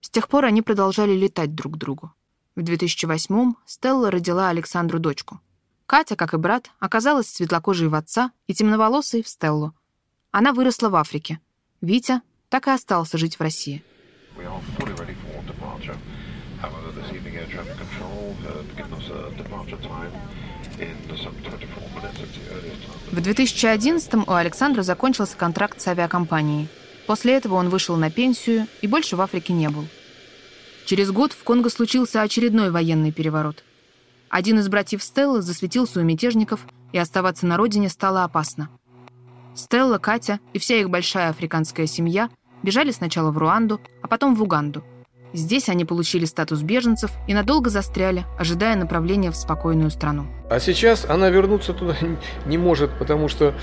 С 0.00 0.10
тех 0.10 0.28
пор 0.28 0.44
они 0.44 0.62
продолжали 0.62 1.12
летать 1.12 1.54
друг 1.54 1.74
к 1.74 1.76
другу. 1.76 2.12
В 2.54 2.60
2008-м 2.60 3.56
Стелла 3.66 4.10
родила 4.10 4.48
Александру 4.48 4.98
дочку. 4.98 5.40
Катя, 5.86 6.16
как 6.16 6.34
и 6.34 6.36
брат, 6.36 6.70
оказалась 6.78 7.28
светлокожей 7.28 7.88
в 7.88 7.94
отца 7.94 8.32
и 8.46 8.54
темноволосой 8.54 9.22
в 9.22 9.28
Стеллу. 9.28 9.74
Она 10.30 10.52
выросла 10.52 10.88
в 10.88 10.96
Африке. 10.96 11.40
Витя 11.80 12.22
так 12.48 12.66
и 12.66 12.70
остался 12.70 13.18
жить 13.18 13.36
в 13.36 13.40
России. 13.40 13.84
В 23.10 23.18
2011-м 23.18 24.24
у 24.26 24.32
Александра 24.32 24.82
закончился 24.82 25.36
контракт 25.36 25.80
с 25.80 25.88
авиакомпанией. 25.88 26.68
После 27.06 27.34
этого 27.34 27.54
он 27.54 27.68
вышел 27.68 27.96
на 27.96 28.10
пенсию 28.10 28.66
и 28.82 28.86
больше 28.86 29.16
в 29.16 29.20
Африке 29.20 29.52
не 29.52 29.68
был. 29.68 29.86
Через 30.84 31.10
год 31.10 31.32
в 31.32 31.42
Конго 31.44 31.70
случился 31.70 32.22
очередной 32.22 32.70
военный 32.70 33.12
переворот. 33.12 33.64
Один 34.28 34.58
из 34.58 34.68
братьев 34.68 35.02
Стеллы 35.02 35.40
засветился 35.42 36.00
у 36.00 36.02
мятежников, 36.02 36.66
и 36.92 36.98
оставаться 36.98 37.46
на 37.46 37.56
родине 37.56 37.88
стало 37.88 38.24
опасно. 38.24 38.68
Стелла, 39.54 39.98
Катя 39.98 40.40
и 40.52 40.58
вся 40.58 40.76
их 40.76 40.90
большая 40.90 41.30
африканская 41.30 41.86
семья 41.86 42.30
бежали 42.62 42.90
сначала 42.90 43.30
в 43.30 43.38
Руанду, 43.38 43.80
а 44.02 44.08
потом 44.08 44.34
в 44.34 44.42
Уганду. 44.42 44.84
Здесь 45.32 45.68
они 45.68 45.84
получили 45.84 46.24
статус 46.24 46.62
беженцев 46.62 47.10
и 47.26 47.34
надолго 47.34 47.70
застряли, 47.70 48.24
ожидая 48.38 48.76
направления 48.76 49.30
в 49.30 49.36
спокойную 49.36 49.90
страну. 49.90 50.26
А 50.48 50.60
сейчас 50.60 51.04
она 51.04 51.28
вернуться 51.30 51.72
туда 51.72 51.96
не 52.46 52.58
может, 52.58 52.90
потому 52.98 53.28
что 53.28 53.54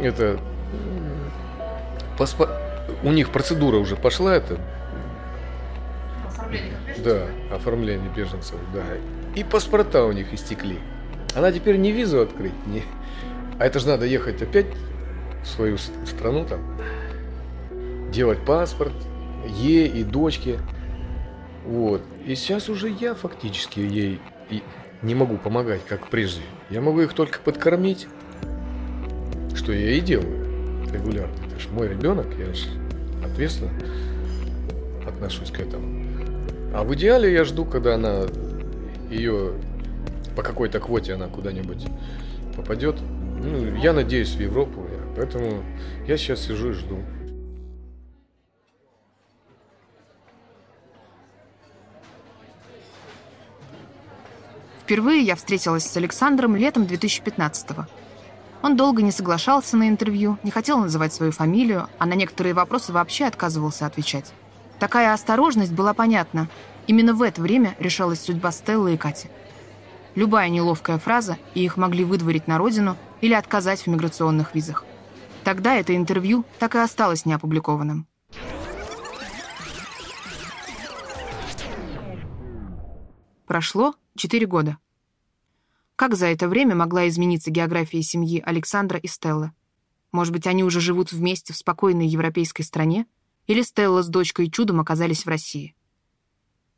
это 0.00 0.40
паспо... 2.18 2.48
у 3.02 3.12
них 3.12 3.30
процедура 3.30 3.76
уже 3.76 3.96
пошла, 3.96 4.34
это 4.34 4.58
оформление 6.26 6.72
Да, 6.98 7.54
оформление 7.54 8.10
беженцев, 8.14 8.56
да. 8.72 8.82
И 9.34 9.44
паспорта 9.44 10.04
у 10.04 10.12
них 10.12 10.32
истекли. 10.32 10.78
Она 11.34 11.52
теперь 11.52 11.76
не 11.76 11.92
визу 11.92 12.20
открыть, 12.20 12.54
не... 12.66 12.82
а 13.58 13.66
это 13.66 13.78
же 13.78 13.88
надо 13.88 14.06
ехать 14.06 14.40
опять 14.42 14.66
в 15.42 15.46
свою 15.46 15.76
страну 15.78 16.46
там, 16.46 16.60
делать 18.10 18.44
паспорт, 18.44 18.94
ей 19.46 19.88
и 19.88 20.04
дочке. 20.04 20.58
Вот. 21.64 22.02
И 22.26 22.34
сейчас 22.34 22.68
уже 22.68 22.88
я 22.88 23.14
фактически 23.14 23.80
ей 23.80 24.20
не 25.02 25.14
могу 25.14 25.36
помогать, 25.36 25.84
как 25.86 26.08
прежде. 26.08 26.42
Я 26.70 26.80
могу 26.80 27.00
их 27.00 27.12
только 27.14 27.38
подкормить, 27.40 28.06
что 29.54 29.72
я 29.72 29.92
и 29.92 30.00
делаю 30.00 30.44
регулярно. 30.92 31.34
Это 31.46 31.58
же 31.58 31.68
мой 31.70 31.88
ребенок, 31.88 32.26
я 32.38 32.52
же 32.54 32.66
ответственно 33.24 33.70
отношусь 35.06 35.50
к 35.50 35.60
этому. 35.60 36.04
А 36.74 36.84
в 36.84 36.94
идеале 36.94 37.32
я 37.32 37.44
жду, 37.44 37.64
когда 37.64 37.94
она 37.94 38.24
ее 39.10 39.52
по 40.36 40.42
какой-то 40.42 40.80
квоте 40.80 41.14
она 41.14 41.28
куда-нибудь 41.28 41.86
попадет. 42.56 42.96
Ну, 43.42 43.76
я 43.76 43.92
надеюсь 43.92 44.34
в 44.34 44.40
Европу, 44.40 44.86
поэтому 45.16 45.62
я 46.06 46.16
сейчас 46.16 46.40
сижу 46.40 46.70
и 46.70 46.72
жду. 46.72 46.98
Впервые 54.84 55.22
я 55.22 55.34
встретилась 55.34 55.86
с 55.86 55.96
Александром 55.96 56.56
летом 56.56 56.82
2015-го. 56.82 57.86
Он 58.60 58.76
долго 58.76 59.00
не 59.00 59.12
соглашался 59.12 59.78
на 59.78 59.88
интервью, 59.88 60.36
не 60.42 60.50
хотел 60.50 60.76
называть 60.76 61.14
свою 61.14 61.32
фамилию, 61.32 61.88
а 61.98 62.04
на 62.04 62.12
некоторые 62.12 62.52
вопросы 62.52 62.92
вообще 62.92 63.24
отказывался 63.24 63.86
отвечать. 63.86 64.34
Такая 64.78 65.14
осторожность 65.14 65.72
была 65.72 65.94
понятна. 65.94 66.48
Именно 66.86 67.14
в 67.14 67.22
это 67.22 67.40
время 67.40 67.74
решалась 67.78 68.20
судьба 68.20 68.52
Стеллы 68.52 68.92
и 68.92 68.96
Кати. 68.98 69.28
Любая 70.16 70.50
неловкая 70.50 70.98
фраза, 70.98 71.38
и 71.54 71.64
их 71.64 71.78
могли 71.78 72.04
выдворить 72.04 72.46
на 72.46 72.58
родину 72.58 72.98
или 73.22 73.32
отказать 73.32 73.80
в 73.80 73.86
миграционных 73.86 74.54
визах. 74.54 74.84
Тогда 75.44 75.76
это 75.76 75.96
интервью 75.96 76.44
так 76.58 76.74
и 76.74 76.78
осталось 76.78 77.24
неопубликованным. 77.24 78.06
Прошло 83.46 83.94
Четыре 84.16 84.46
года. 84.46 84.78
Как 85.96 86.14
за 86.14 86.26
это 86.28 86.48
время 86.48 86.74
могла 86.74 87.08
измениться 87.08 87.50
география 87.50 88.00
семьи 88.00 88.40
Александра 88.40 88.98
и 88.98 89.06
Стеллы? 89.06 89.52
Может 90.12 90.32
быть, 90.32 90.46
они 90.46 90.64
уже 90.64 90.80
живут 90.80 91.12
вместе 91.12 91.52
в 91.52 91.56
спокойной 91.56 92.06
европейской 92.06 92.62
стране? 92.62 93.06
Или 93.46 93.60
Стелла 93.60 94.02
с 94.02 94.08
дочкой 94.08 94.50
чудом 94.50 94.80
оказались 94.80 95.26
в 95.26 95.28
России? 95.28 95.76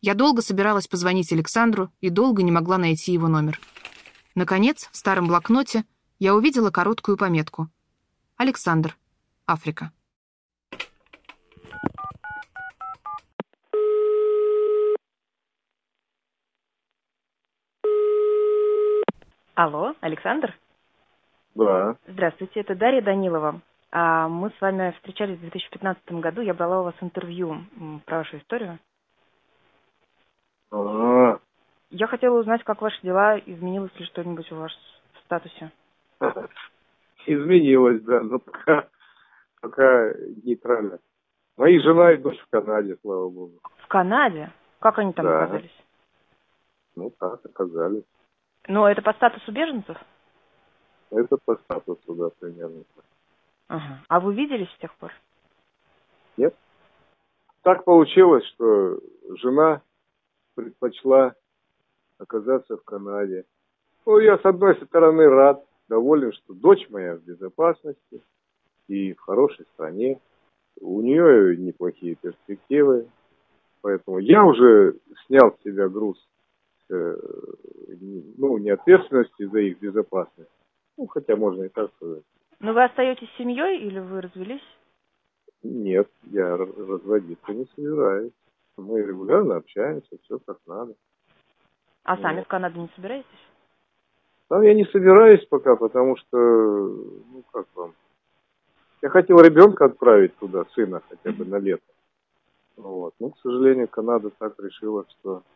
Я 0.01 0.15
долго 0.15 0.43
собиралась 0.43 0.89
позвонить 0.89 1.33
Александру 1.33 1.93
и 2.01 2.09
долго 2.09 2.43
не 2.43 2.51
могла 2.51 2.79
найти 2.79 3.13
его 3.13 3.29
номер. 3.29 3.61
Наконец, 4.35 4.89
в 4.91 4.97
старом 4.97 5.29
блокноте 5.29 5.85
я 6.19 6.35
увидела 6.35 6.71
короткую 6.71 7.17
пометку. 7.17 7.71
«Александр. 8.37 8.99
Африка». 9.47 9.93
Алло, 19.57 19.95
Александр? 20.03 20.55
Да. 21.55 21.97
Здравствуйте, 22.07 22.61
это 22.61 22.75
Дарья 22.75 23.01
Данилова. 23.01 23.63
А 23.91 24.29
мы 24.29 24.51
с 24.51 24.61
вами 24.61 24.93
встречались 24.99 25.39
в 25.39 25.41
2015 25.41 26.13
году. 26.21 26.43
Я 26.43 26.53
брала 26.53 26.83
у 26.83 26.85
вас 26.85 26.95
интервью 27.01 27.65
про 28.05 28.19
вашу 28.19 28.37
историю. 28.37 28.79
А-а-а. 30.71 31.41
Я 31.89 32.07
хотела 32.07 32.39
узнать, 32.39 32.65
как 32.65 32.83
ваши 32.83 33.01
дела, 33.01 33.39
изменилось 33.39 33.99
ли 33.99 34.05
что-нибудь 34.05 34.53
у 34.53 34.57
вас 34.57 34.73
в 35.15 35.25
статусе. 35.25 35.73
Изменилось, 37.27 38.03
да, 38.03 38.21
но 38.21 38.39
пока, 38.39 38.89
пока 39.63 40.13
нейтрально. 40.45 40.99
Мои 41.57 41.81
жена 41.81 42.13
и 42.13 42.19
дочь 42.19 42.39
в 42.41 42.51
Канаде, 42.51 42.99
слава 43.01 43.31
богу. 43.31 43.55
В 43.79 43.87
Канаде? 43.89 44.51
Как 44.81 44.99
они 44.99 45.15
там 45.15 45.25
да. 45.25 45.45
оказались? 45.45 45.85
Ну 46.95 47.11
так, 47.19 47.41
оказались. 47.47 48.05
Но 48.69 48.89
это 48.89 49.03
по 49.03 49.13
статусу 49.13 49.53
беженцев? 49.53 49.97
Это 51.11 51.37
по 51.45 51.57
статусу, 51.57 52.15
да, 52.15 52.31
примерно. 52.41 52.83
Ага. 53.69 54.01
А 54.09 54.21
вы 54.21 54.35
виделись 54.35 54.71
с 54.71 54.79
тех 54.79 54.95
пор? 54.97 55.13
Нет. 56.37 56.55
Так 57.63 57.85
получилось, 57.85 58.45
что 58.47 58.99
жена 59.41 59.83
предпочла 60.55 61.35
оказаться 62.19 62.77
в 62.77 62.85
Канаде. 62.85 63.45
Ну, 64.05 64.19
я, 64.19 64.39
с 64.39 64.45
одной 64.45 64.77
стороны, 64.85 65.29
рад, 65.29 65.65
доволен, 65.89 66.33
что 66.33 66.55
дочь 66.55 66.89
моя 66.91 67.17
в 67.17 67.23
безопасности 67.23 68.23
и 68.89 69.13
в 69.13 69.21
хорошей 69.21 69.67
стране. 69.75 70.21
У 70.81 71.01
нее 71.03 71.57
неплохие 71.57 72.15
перспективы. 72.17 73.09
Поэтому 73.83 74.19
я 74.19 74.45
уже 74.45 74.97
снял 75.27 75.53
с 75.53 75.63
себя 75.63 75.89
груз 75.89 76.19
ну, 76.89 78.59
не 78.59 78.71
ответственности 78.71 79.45
за 79.45 79.59
их 79.61 79.81
безопасность. 79.81 80.51
Ну, 80.97 81.07
хотя 81.07 81.37
можно 81.37 81.65
и 81.65 81.69
так 81.69 81.91
сказать. 81.97 82.23
Но 82.61 82.73
вы 82.73 82.85
остаетесь 82.85 83.29
семьей 83.37 83.81
или 83.83 83.99
вы 83.99 84.21
развелись? 84.23 84.63
Нет, 85.63 86.09
я 86.25 86.57
разводиться 86.57 87.53
не 87.53 87.67
собираюсь. 87.75 88.33
Мы 88.77 89.03
регулярно 89.03 89.57
общаемся, 89.57 90.17
все 90.23 90.39
как 90.39 90.59
надо. 90.67 90.95
А 92.05 92.15
вот. 92.15 92.23
сами 92.23 92.43
в 92.43 92.47
Канаду 92.47 92.81
не 92.81 92.91
собираетесь? 92.95 93.27
Там 94.49 94.63
я 94.63 94.75
не 94.75 94.85
собираюсь 94.87 95.45
пока, 95.47 95.77
потому 95.77 96.17
что, 96.17 96.39
ну 96.39 97.43
как 97.53 97.67
вам, 97.75 97.95
я 99.03 99.09
хотел 99.09 99.41
ребенка 99.41 99.87
отправить 99.87 100.37
туда, 100.37 100.65
сына 100.75 101.03
хотя 101.09 101.33
бы 101.33 101.45
на 101.45 101.59
лето. 101.59 101.83
Вот. 102.77 103.15
Но, 103.19 103.31
к 103.31 103.39
сожалению, 103.39 103.89
Канада 103.89 104.31
так 104.39 104.55
решила, 104.61 105.05
что 105.09 105.43
Э, 105.47 105.56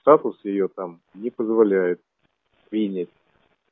статус 0.00 0.38
ее 0.44 0.68
там 0.68 1.00
не 1.14 1.30
позволяет 1.30 2.00
принять 2.70 3.08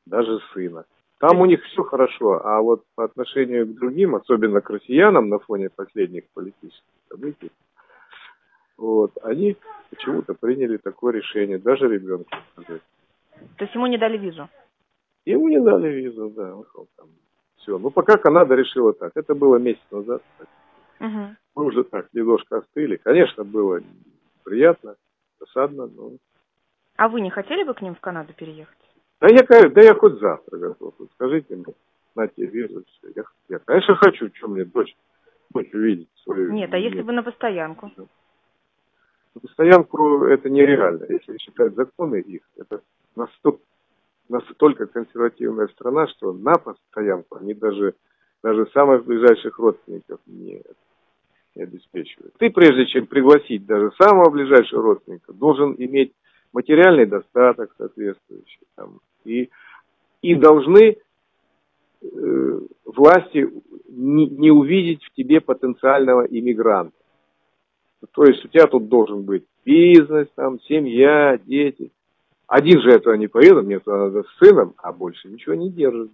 даже 0.07 0.41
сына. 0.53 0.85
Там 1.19 1.41
у 1.41 1.47
них 1.47 1.63
все 1.65 1.83
хорошо, 1.83 2.41
а 2.45 2.61
вот 2.61 2.83
по 2.95 3.05
отношению 3.05 3.67
к 3.67 3.75
другим, 3.75 4.15
особенно 4.15 4.61
к 4.61 4.71
россиянам 4.71 5.29
на 5.29 5.39
фоне 5.39 5.69
последних 5.69 6.25
политических 6.33 6.83
событий, 7.09 7.53
вот, 8.79 9.13
они 9.23 9.57
почему-то 9.91 10.33
приняли 10.33 10.79
такое 10.79 11.13
решение, 11.13 11.59
даже 11.59 11.89
ребенку 11.89 12.31
сказать. 12.53 12.81
То 13.59 13.65
есть 13.65 13.75
ему 13.75 13.87
не 13.87 13.99
дали 13.99 14.17
визу? 14.17 14.49
Ему 15.27 15.49
не 15.49 15.61
дали 15.61 15.89
визу, 15.89 16.31
да. 16.31 16.57
Там. 16.97 17.09
Все. 17.57 17.79
Ну, 17.79 17.91
пока 17.91 18.17
Канада 18.17 18.55
решила 18.55 18.95
так. 18.95 19.13
Это 19.15 19.35
было 19.35 19.57
месяц 19.57 19.83
назад. 19.91 20.23
Угу. 20.99 21.37
Мы 21.57 21.65
уже 21.65 21.85
так 21.85 22.09
немножко 22.15 22.59
остыли. 22.59 22.97
Конечно, 22.97 23.45
было 23.45 23.83
приятно 24.45 24.97
досадно, 25.41 25.87
но... 25.87 26.13
А 26.97 27.09
вы 27.09 27.21
не 27.21 27.31
хотели 27.31 27.65
бы 27.65 27.75
к 27.75 27.83
ним 27.83 27.95
в 27.95 28.01
Канаду 28.01 28.33
переехать? 28.35 28.77
Да 29.21 29.29
я, 29.29 29.69
да 29.69 29.83
я 29.83 29.95
хоть 29.95 30.19
завтра 30.19 30.59
готов. 30.59 30.95
Скажите 31.15 31.57
мне, 31.57 31.75
на 32.15 32.29
тебе 32.29 32.47
визу, 32.47 32.85
все. 32.85 33.13
Я, 33.15 33.25
я, 33.49 33.59
конечно, 33.59 33.95
хочу, 33.97 34.31
что 34.35 34.49
мне 34.49 34.65
дочь, 34.65 34.97
дочь 35.51 35.73
увидеть 35.73 36.09
свою... 36.23 36.53
Нет, 36.53 36.73
а 36.73 36.79
если 36.79 37.03
бы 37.03 37.13
на 37.13 37.23
постоянку? 37.23 37.91
На 39.35 39.41
постоянку 39.41 40.25
это 40.25 40.49
нереально. 40.49 41.07
Если 41.09 41.39
считать 41.39 41.75
законы 41.75 42.21
их, 42.21 42.43
это 42.57 42.83
настолько, 43.15 43.63
настолько 44.29 44.87
консервативная 44.87 45.69
страна, 45.69 46.07
что 46.09 46.33
на 46.33 46.55
постоянку 46.55 47.37
они 47.37 47.55
даже, 47.55 47.95
даже 48.43 48.67
самых 48.73 49.05
ближайших 49.05 49.59
родственников 49.59 50.21
не, 50.27 50.63
не 51.55 51.63
обеспечивает. 51.63 52.35
Ты, 52.39 52.51
прежде 52.51 52.87
чем 52.87 53.07
пригласить 53.07 53.67
даже 53.67 53.91
самого 54.01 54.31
ближайшего 54.31 54.83
родственника, 54.83 55.33
должен 55.33 55.75
иметь 55.79 56.13
материальный 56.53 57.07
достаток 57.07 57.75
соответствующий. 57.77 58.67
Там, 58.77 59.01
и, 59.25 59.51
и 60.23 60.35
должны 60.35 60.97
э, 62.03 62.61
власти 62.85 63.49
не, 63.89 64.27
не 64.29 64.51
увидеть 64.51 65.05
в 65.05 65.13
тебе 65.15 65.41
потенциального 65.41 66.23
иммигранта. 66.23 66.95
То 68.13 68.25
есть 68.25 68.45
у 68.45 68.49
тебя 68.49 68.67
тут 68.67 68.89
должен 68.89 69.23
быть 69.23 69.45
бизнес, 69.65 70.29
там, 70.35 70.61
семья, 70.63 71.39
дети. 71.45 71.93
Один 72.47 72.81
же 72.81 72.91
этого 72.91 73.15
не 73.15 73.29
поедет, 73.29 73.65
мне 73.65 73.79
туда 73.79 74.07
надо 74.07 74.23
с 74.23 74.39
сыном, 74.39 74.75
а 74.79 74.93
больше 74.93 75.29
ничего 75.29 75.55
не 75.55 75.71
держит. 75.71 76.11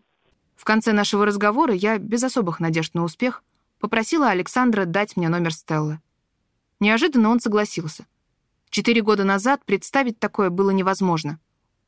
В 0.57 0.65
конце 0.65 0.93
нашего 0.93 1.25
разговора 1.25 1.73
я 1.73 1.99
без 1.99 2.25
особых 2.25 2.61
надежд 2.61 2.95
на 2.95 3.05
успех 3.05 3.43
попросила 3.79 4.31
Александра 4.31 4.85
дать 4.85 5.17
мне 5.17 5.29
номер 5.29 5.53
Стеллы. 5.53 6.01
Неожиданно 6.81 7.31
он 7.31 7.41
согласился. 7.41 8.07
Четыре 8.71 9.03
года 9.03 9.25
назад 9.25 9.65
представить 9.65 10.19
такое 10.19 10.51
было 10.51 10.71
невозможно, 10.71 11.41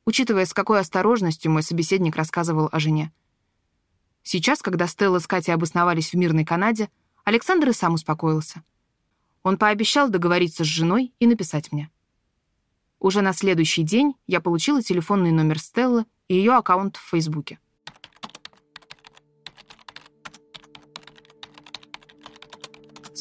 учитывая, 0.07 0.47
с 0.47 0.55
какой 0.55 0.80
осторожностью 0.80 1.51
мой 1.51 1.62
собеседник 1.62 2.16
рассказывал 2.16 2.68
о 2.72 2.80
жене. 2.80 3.12
Сейчас, 4.22 4.62
когда 4.62 4.86
Стелла 4.86 5.18
с 5.18 5.26
Катей 5.26 5.55
обосновались 5.55 6.12
в 6.12 6.14
мирной 6.14 6.45
Канаде, 6.45 6.89
Александр 7.24 7.70
и 7.70 7.72
сам 7.72 7.95
успокоился. 7.95 8.62
Он 9.43 9.59
пообещал 9.59 10.09
договориться 10.09 10.64
с 10.64 10.66
женой 10.66 11.12
и 11.18 11.26
написать 11.26 11.72
мне. 11.72 11.91
Уже 13.01 13.22
на 13.22 13.32
следующий 13.32 13.82
день 13.82 14.14
я 14.26 14.41
получила 14.41 14.82
телефонный 14.82 15.30
номер 15.30 15.59
Стеллы 15.59 16.05
и 16.26 16.34
ее 16.34 16.53
аккаунт 16.55 16.97
в 16.97 17.11
Фейсбуке. 17.11 17.59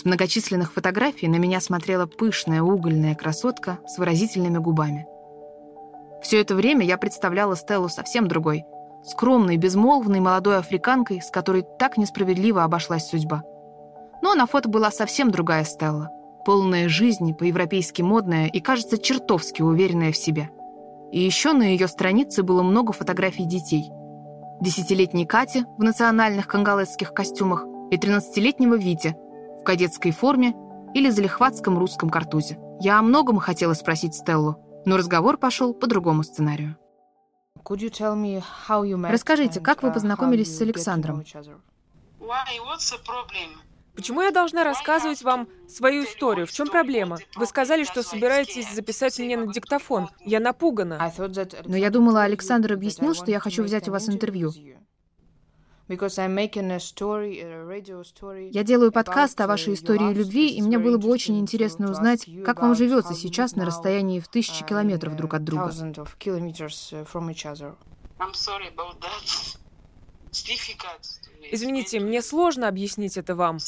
Многочисленных 0.08 0.74
фотографий 0.74 1.28
на 1.28 1.36
меня 1.36 1.60
смотрела 1.62 2.05
пышная 2.05 2.62
угольная 2.62 3.14
красотка 3.14 3.80
с 3.86 3.97
выразительными 3.97 4.58
губами. 4.58 5.05
Все 6.24 6.41
это 6.41 6.55
время 6.55 6.86
я 6.86 6.97
представляла 6.97 7.55
Стеллу 7.55 7.89
совсем 7.89 8.28
другой, 8.28 8.64
скромной, 9.03 9.58
безмолвной 9.58 10.20
молодой 10.20 10.58
африканкой, 10.58 11.22
с 11.22 11.30
которой 11.30 11.64
так 11.78 11.97
несправедливо 11.97 12.64
обошлась 12.64 13.08
судьба. 13.08 13.43
Но 14.24 14.34
на 14.34 14.47
фото 14.47 14.70
была 14.70 14.91
совсем 14.91 15.30
другая 15.30 15.64
Стелла, 15.64 16.10
полная 16.45 16.89
жизни, 16.89 17.34
по-европейски 17.34 18.01
модная 18.01 18.47
и, 18.47 18.60
кажется, 18.62 18.97
чертовски 18.97 19.62
уверенная 19.62 20.12
в 20.12 20.18
себе. 20.18 20.49
И 21.12 21.20
еще 21.20 21.53
на 21.53 21.64
ее 21.64 21.88
странице 21.88 22.43
было 22.43 22.64
много 22.64 22.93
фотографий 22.93 23.45
детей. 23.45 23.91
Десятилетней 24.62 25.26
Кати 25.26 25.66
в 25.78 25.84
национальных 25.84 26.47
конголезских 26.47 27.14
костюмах 27.14 27.66
и 27.91 27.97
тринадцатилетнего 27.97 28.76
Вити 28.76 29.16
в 29.26 29.26
кадетской 29.68 30.11
форме 30.11 30.55
или 30.93 31.09
залихватском 31.09 31.78
русском 31.78 32.09
картузе. 32.09 32.57
Я 32.80 32.99
о 32.99 33.01
многом 33.01 33.38
хотела 33.39 33.74
спросить 33.74 34.15
Стеллу, 34.15 34.55
но 34.86 34.95
разговор 34.95 35.38
пошел 35.38 35.74
по 35.74 35.88
другому 35.88 36.24
сценарию. 36.24 36.78
Расскажите, 39.11 39.59
как 39.59 39.84
вы 39.84 39.91
познакомились 39.91 40.55
с 40.55 40.61
Александром? 40.61 41.22
Почему 43.93 44.22
я 44.22 44.32
должна 44.32 44.63
рассказывать 44.63 45.22
вам 45.24 45.49
свою 45.68 46.05
историю? 46.05 46.47
В 46.47 46.51
чем 46.53 46.70
проблема? 46.70 47.18
Вы 47.36 47.45
сказали, 47.45 47.84
что 47.84 48.03
собираетесь 48.03 48.72
записать 48.74 49.20
мне 49.20 49.36
на 49.36 49.51
диктофон. 49.51 50.07
Я 50.24 50.39
напугана. 50.39 51.11
Но 51.65 51.76
я 51.76 51.89
думала, 51.89 52.24
Александр 52.24 52.72
объяснил, 52.72 53.13
что 53.13 53.32
я 53.32 53.41
хочу 53.41 53.63
взять 53.63 53.89
у 53.89 53.91
вас 53.91 54.07
интервью. 54.07 54.53
Я 58.51 58.63
делаю 58.63 58.91
подкаст 58.91 59.39
о 59.39 59.47
вашей 59.47 59.73
истории 59.73 60.13
любви, 60.13 60.49
и 60.49 60.61
мне 60.61 60.77
было 60.79 60.97
бы 60.97 61.09
очень 61.09 61.39
интересно 61.39 61.89
узнать, 61.89 62.27
как 62.43 62.61
вам 62.61 62.75
живется 62.75 63.13
сейчас 63.13 63.55
на 63.55 63.65
расстоянии 63.65 64.19
в 64.19 64.27
тысячи 64.27 64.65
километров 64.65 65.15
друг 65.15 65.33
от 65.33 65.43
друга. 65.45 65.71
Извините, 71.49 71.99
мне 72.01 72.21
сложно 72.21 72.67
объяснить 72.67 73.15
это 73.17 73.35
вам. 73.35 73.59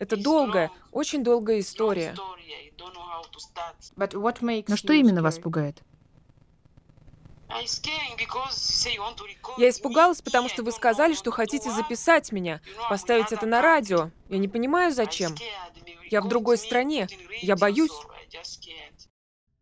Это 0.00 0.16
долгая, 0.16 0.70
очень 0.90 1.22
долгая 1.22 1.60
история. 1.60 2.16
Но 3.96 4.76
что 4.76 4.92
именно 4.92 5.22
вас 5.22 5.38
пугает? 5.38 5.82
Я 9.56 9.70
испугалась, 9.70 10.20
потому 10.20 10.48
что 10.48 10.62
вы 10.62 10.72
сказали, 10.72 11.14
что 11.14 11.30
хотите 11.30 11.70
записать 11.70 12.32
меня, 12.32 12.60
поставить 12.88 13.32
это 13.32 13.46
на 13.46 13.62
радио. 13.62 14.10
Я 14.28 14.38
не 14.38 14.48
понимаю, 14.48 14.92
зачем. 14.92 15.34
Я 16.10 16.20
в 16.20 16.28
другой 16.28 16.58
стране. 16.58 17.08
Я 17.40 17.56
боюсь. 17.56 17.90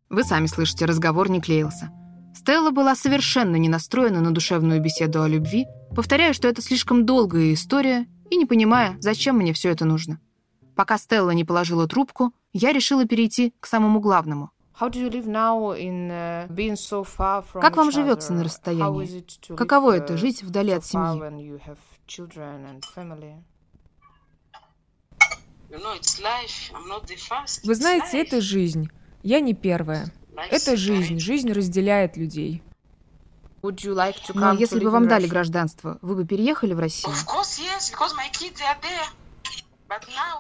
Вы 0.09 0.25
сами 0.25 0.47
слышите, 0.47 0.85
разговор 0.85 1.31
не 1.31 1.41
клеился. 1.41 1.91
Стелла 2.35 2.71
была 2.71 2.95
совершенно 2.95 3.57
не 3.57 3.69
настроена 3.69 4.21
на 4.21 4.33
душевную 4.33 4.81
беседу 4.81 5.23
о 5.23 5.29
любви, 5.29 5.67
повторяя, 5.95 6.33
что 6.33 6.47
это 6.49 6.63
слишком 6.63 7.05
долгая 7.05 7.53
история, 7.53 8.07
и 8.31 8.37
не 8.37 8.47
понимая, 8.47 8.97
зачем 9.01 9.37
мне 9.37 9.53
все 9.53 9.71
это 9.71 9.85
нужно. 9.85 10.21
Пока 10.77 10.99
Стелла 10.99 11.31
не 11.31 11.45
положила 11.45 11.89
трубку, 11.89 12.33
я 12.53 12.73
решила 12.73 13.07
перейти 13.07 13.55
к 13.61 13.67
самому 13.67 13.99
главному. 14.01 14.51
Uh, 14.79 16.49
как 17.61 17.77
вам 17.77 17.91
живется 17.91 18.35
на 18.35 18.45
расстоянии? 18.45 19.25
Каково 19.57 19.97
это 19.97 20.15
uh,— 20.15 20.17
жить 20.19 20.43
вдали 20.43 20.73
от 20.73 20.85
семьи? 20.85 21.19
Вы 27.65 27.75
знаете, 27.75 28.21
это 28.21 28.41
жизнь. 28.43 28.91
Я 29.23 29.41
не 29.41 29.55
первая. 29.55 30.13
Это 30.51 30.77
жизнь. 30.77 31.19
Жизнь 31.19 31.51
разделяет 31.53 32.17
людей. 32.19 32.63
Но 33.63 34.53
если 34.53 34.79
бы 34.81 34.91
вам 34.91 35.09
дали 35.09 35.27
гражданство, 35.27 35.99
вы 36.03 36.17
бы 36.17 36.27
переехали 36.27 36.75
в 36.75 36.79
Россию? 36.79 37.15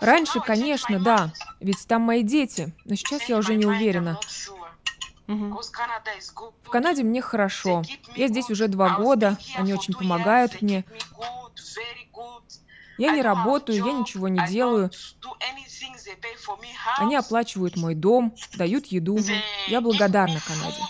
Раньше, 0.01 0.41
конечно, 0.41 0.99
да. 1.01 1.33
Ведь 1.61 1.87
там 1.87 2.03
мои 2.03 2.23
дети. 2.23 2.75
Но 2.85 2.95
сейчас 2.95 3.29
я 3.29 3.37
уже 3.37 3.55
не 3.55 3.67
уверена. 3.67 4.19
В 5.27 6.71
Канаде 6.71 7.03
мне 7.03 7.21
хорошо. 7.21 7.83
Я 8.15 8.29
здесь 8.29 8.51
уже 8.51 8.69
два 8.69 8.91
года. 8.91 9.37
Они 9.57 9.75
очень 9.75 9.95
помогают 9.95 10.63
мне. 10.63 10.85
Я 12.99 13.11
не 13.11 13.21
работаю, 13.23 13.85
я 13.85 13.93
ничего 13.93 14.29
не 14.29 14.47
делаю. 14.47 14.91
Они 16.97 17.15
оплачивают 17.15 17.77
мой 17.77 17.95
дом, 17.95 18.35
дают 18.57 18.87
еду. 18.87 19.19
Я 19.69 19.81
благодарна 19.81 20.41
Канаде. 20.41 20.81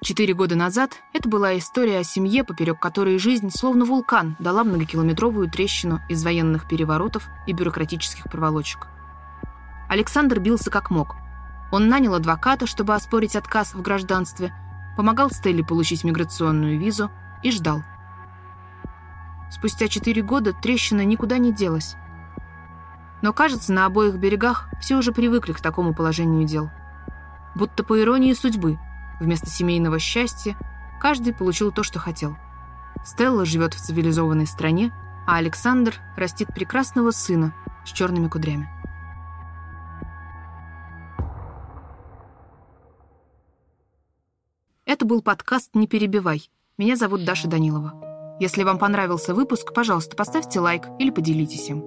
Четыре 0.00 0.32
года 0.32 0.54
назад 0.54 1.02
это 1.12 1.28
была 1.28 1.58
история 1.58 1.98
о 1.98 2.04
семье, 2.04 2.44
поперек 2.44 2.78
которой 2.78 3.18
жизнь, 3.18 3.50
словно 3.50 3.84
вулкан, 3.84 4.36
дала 4.38 4.62
многокилометровую 4.62 5.50
трещину 5.50 6.00
из 6.08 6.22
военных 6.22 6.68
переворотов 6.68 7.26
и 7.48 7.52
бюрократических 7.52 8.24
проволочек. 8.30 8.86
Александр 9.88 10.38
бился 10.38 10.70
как 10.70 10.90
мог. 10.90 11.16
Он 11.72 11.88
нанял 11.88 12.14
адвоката, 12.14 12.66
чтобы 12.66 12.94
оспорить 12.94 13.34
отказ 13.34 13.74
в 13.74 13.82
гражданстве, 13.82 14.54
помогал 14.96 15.30
Стелле 15.30 15.64
получить 15.64 16.04
миграционную 16.04 16.78
визу 16.78 17.10
и 17.42 17.50
ждал. 17.50 17.82
Спустя 19.50 19.88
четыре 19.88 20.22
года 20.22 20.52
трещина 20.52 21.04
никуда 21.04 21.38
не 21.38 21.52
делась. 21.52 21.96
Но, 23.20 23.32
кажется, 23.32 23.72
на 23.72 23.86
обоих 23.86 24.14
берегах 24.14 24.68
все 24.80 24.94
уже 24.94 25.10
привыкли 25.10 25.54
к 25.54 25.60
такому 25.60 25.92
положению 25.92 26.46
дел. 26.46 26.70
Будто 27.56 27.82
по 27.82 28.00
иронии 28.00 28.32
судьбы– 28.32 28.78
Вместо 29.20 29.50
семейного 29.50 29.98
счастья 29.98 30.56
каждый 31.00 31.34
получил 31.34 31.72
то, 31.72 31.82
что 31.82 31.98
хотел. 31.98 32.36
Стелла 33.04 33.44
живет 33.44 33.74
в 33.74 33.80
цивилизованной 33.80 34.46
стране, 34.46 34.92
а 35.26 35.36
Александр 35.36 35.96
растит 36.16 36.48
прекрасного 36.54 37.10
сына 37.10 37.54
с 37.84 37.90
черными 37.90 38.28
кудрями. 38.28 38.68
Это 44.84 45.04
был 45.04 45.20
подкаст 45.22 45.74
«Не 45.74 45.86
перебивай». 45.86 46.50
Меня 46.78 46.96
зовут 46.96 47.24
Даша 47.24 47.46
Данилова. 47.48 48.38
Если 48.40 48.62
вам 48.62 48.78
понравился 48.78 49.34
выпуск, 49.34 49.74
пожалуйста, 49.74 50.16
поставьте 50.16 50.60
лайк 50.60 50.86
или 50.98 51.10
поделитесь 51.10 51.68
им. 51.68 51.84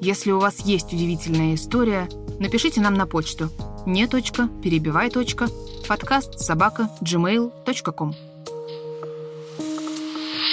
Если 0.00 0.30
у 0.30 0.38
вас 0.38 0.60
есть 0.60 0.92
удивительная 0.92 1.54
история, 1.54 2.08
напишите 2.38 2.80
нам 2.80 2.94
на 2.94 3.06
почту 3.06 3.50
не 3.86 4.06
точка, 4.06 4.48
перебивай 4.62 5.10
точка, 5.10 5.48
подкаст 5.88 6.38
собака 6.40 6.90
gmail.com. 7.02 8.14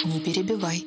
Не 0.04 0.20
перебивай. 0.20 0.84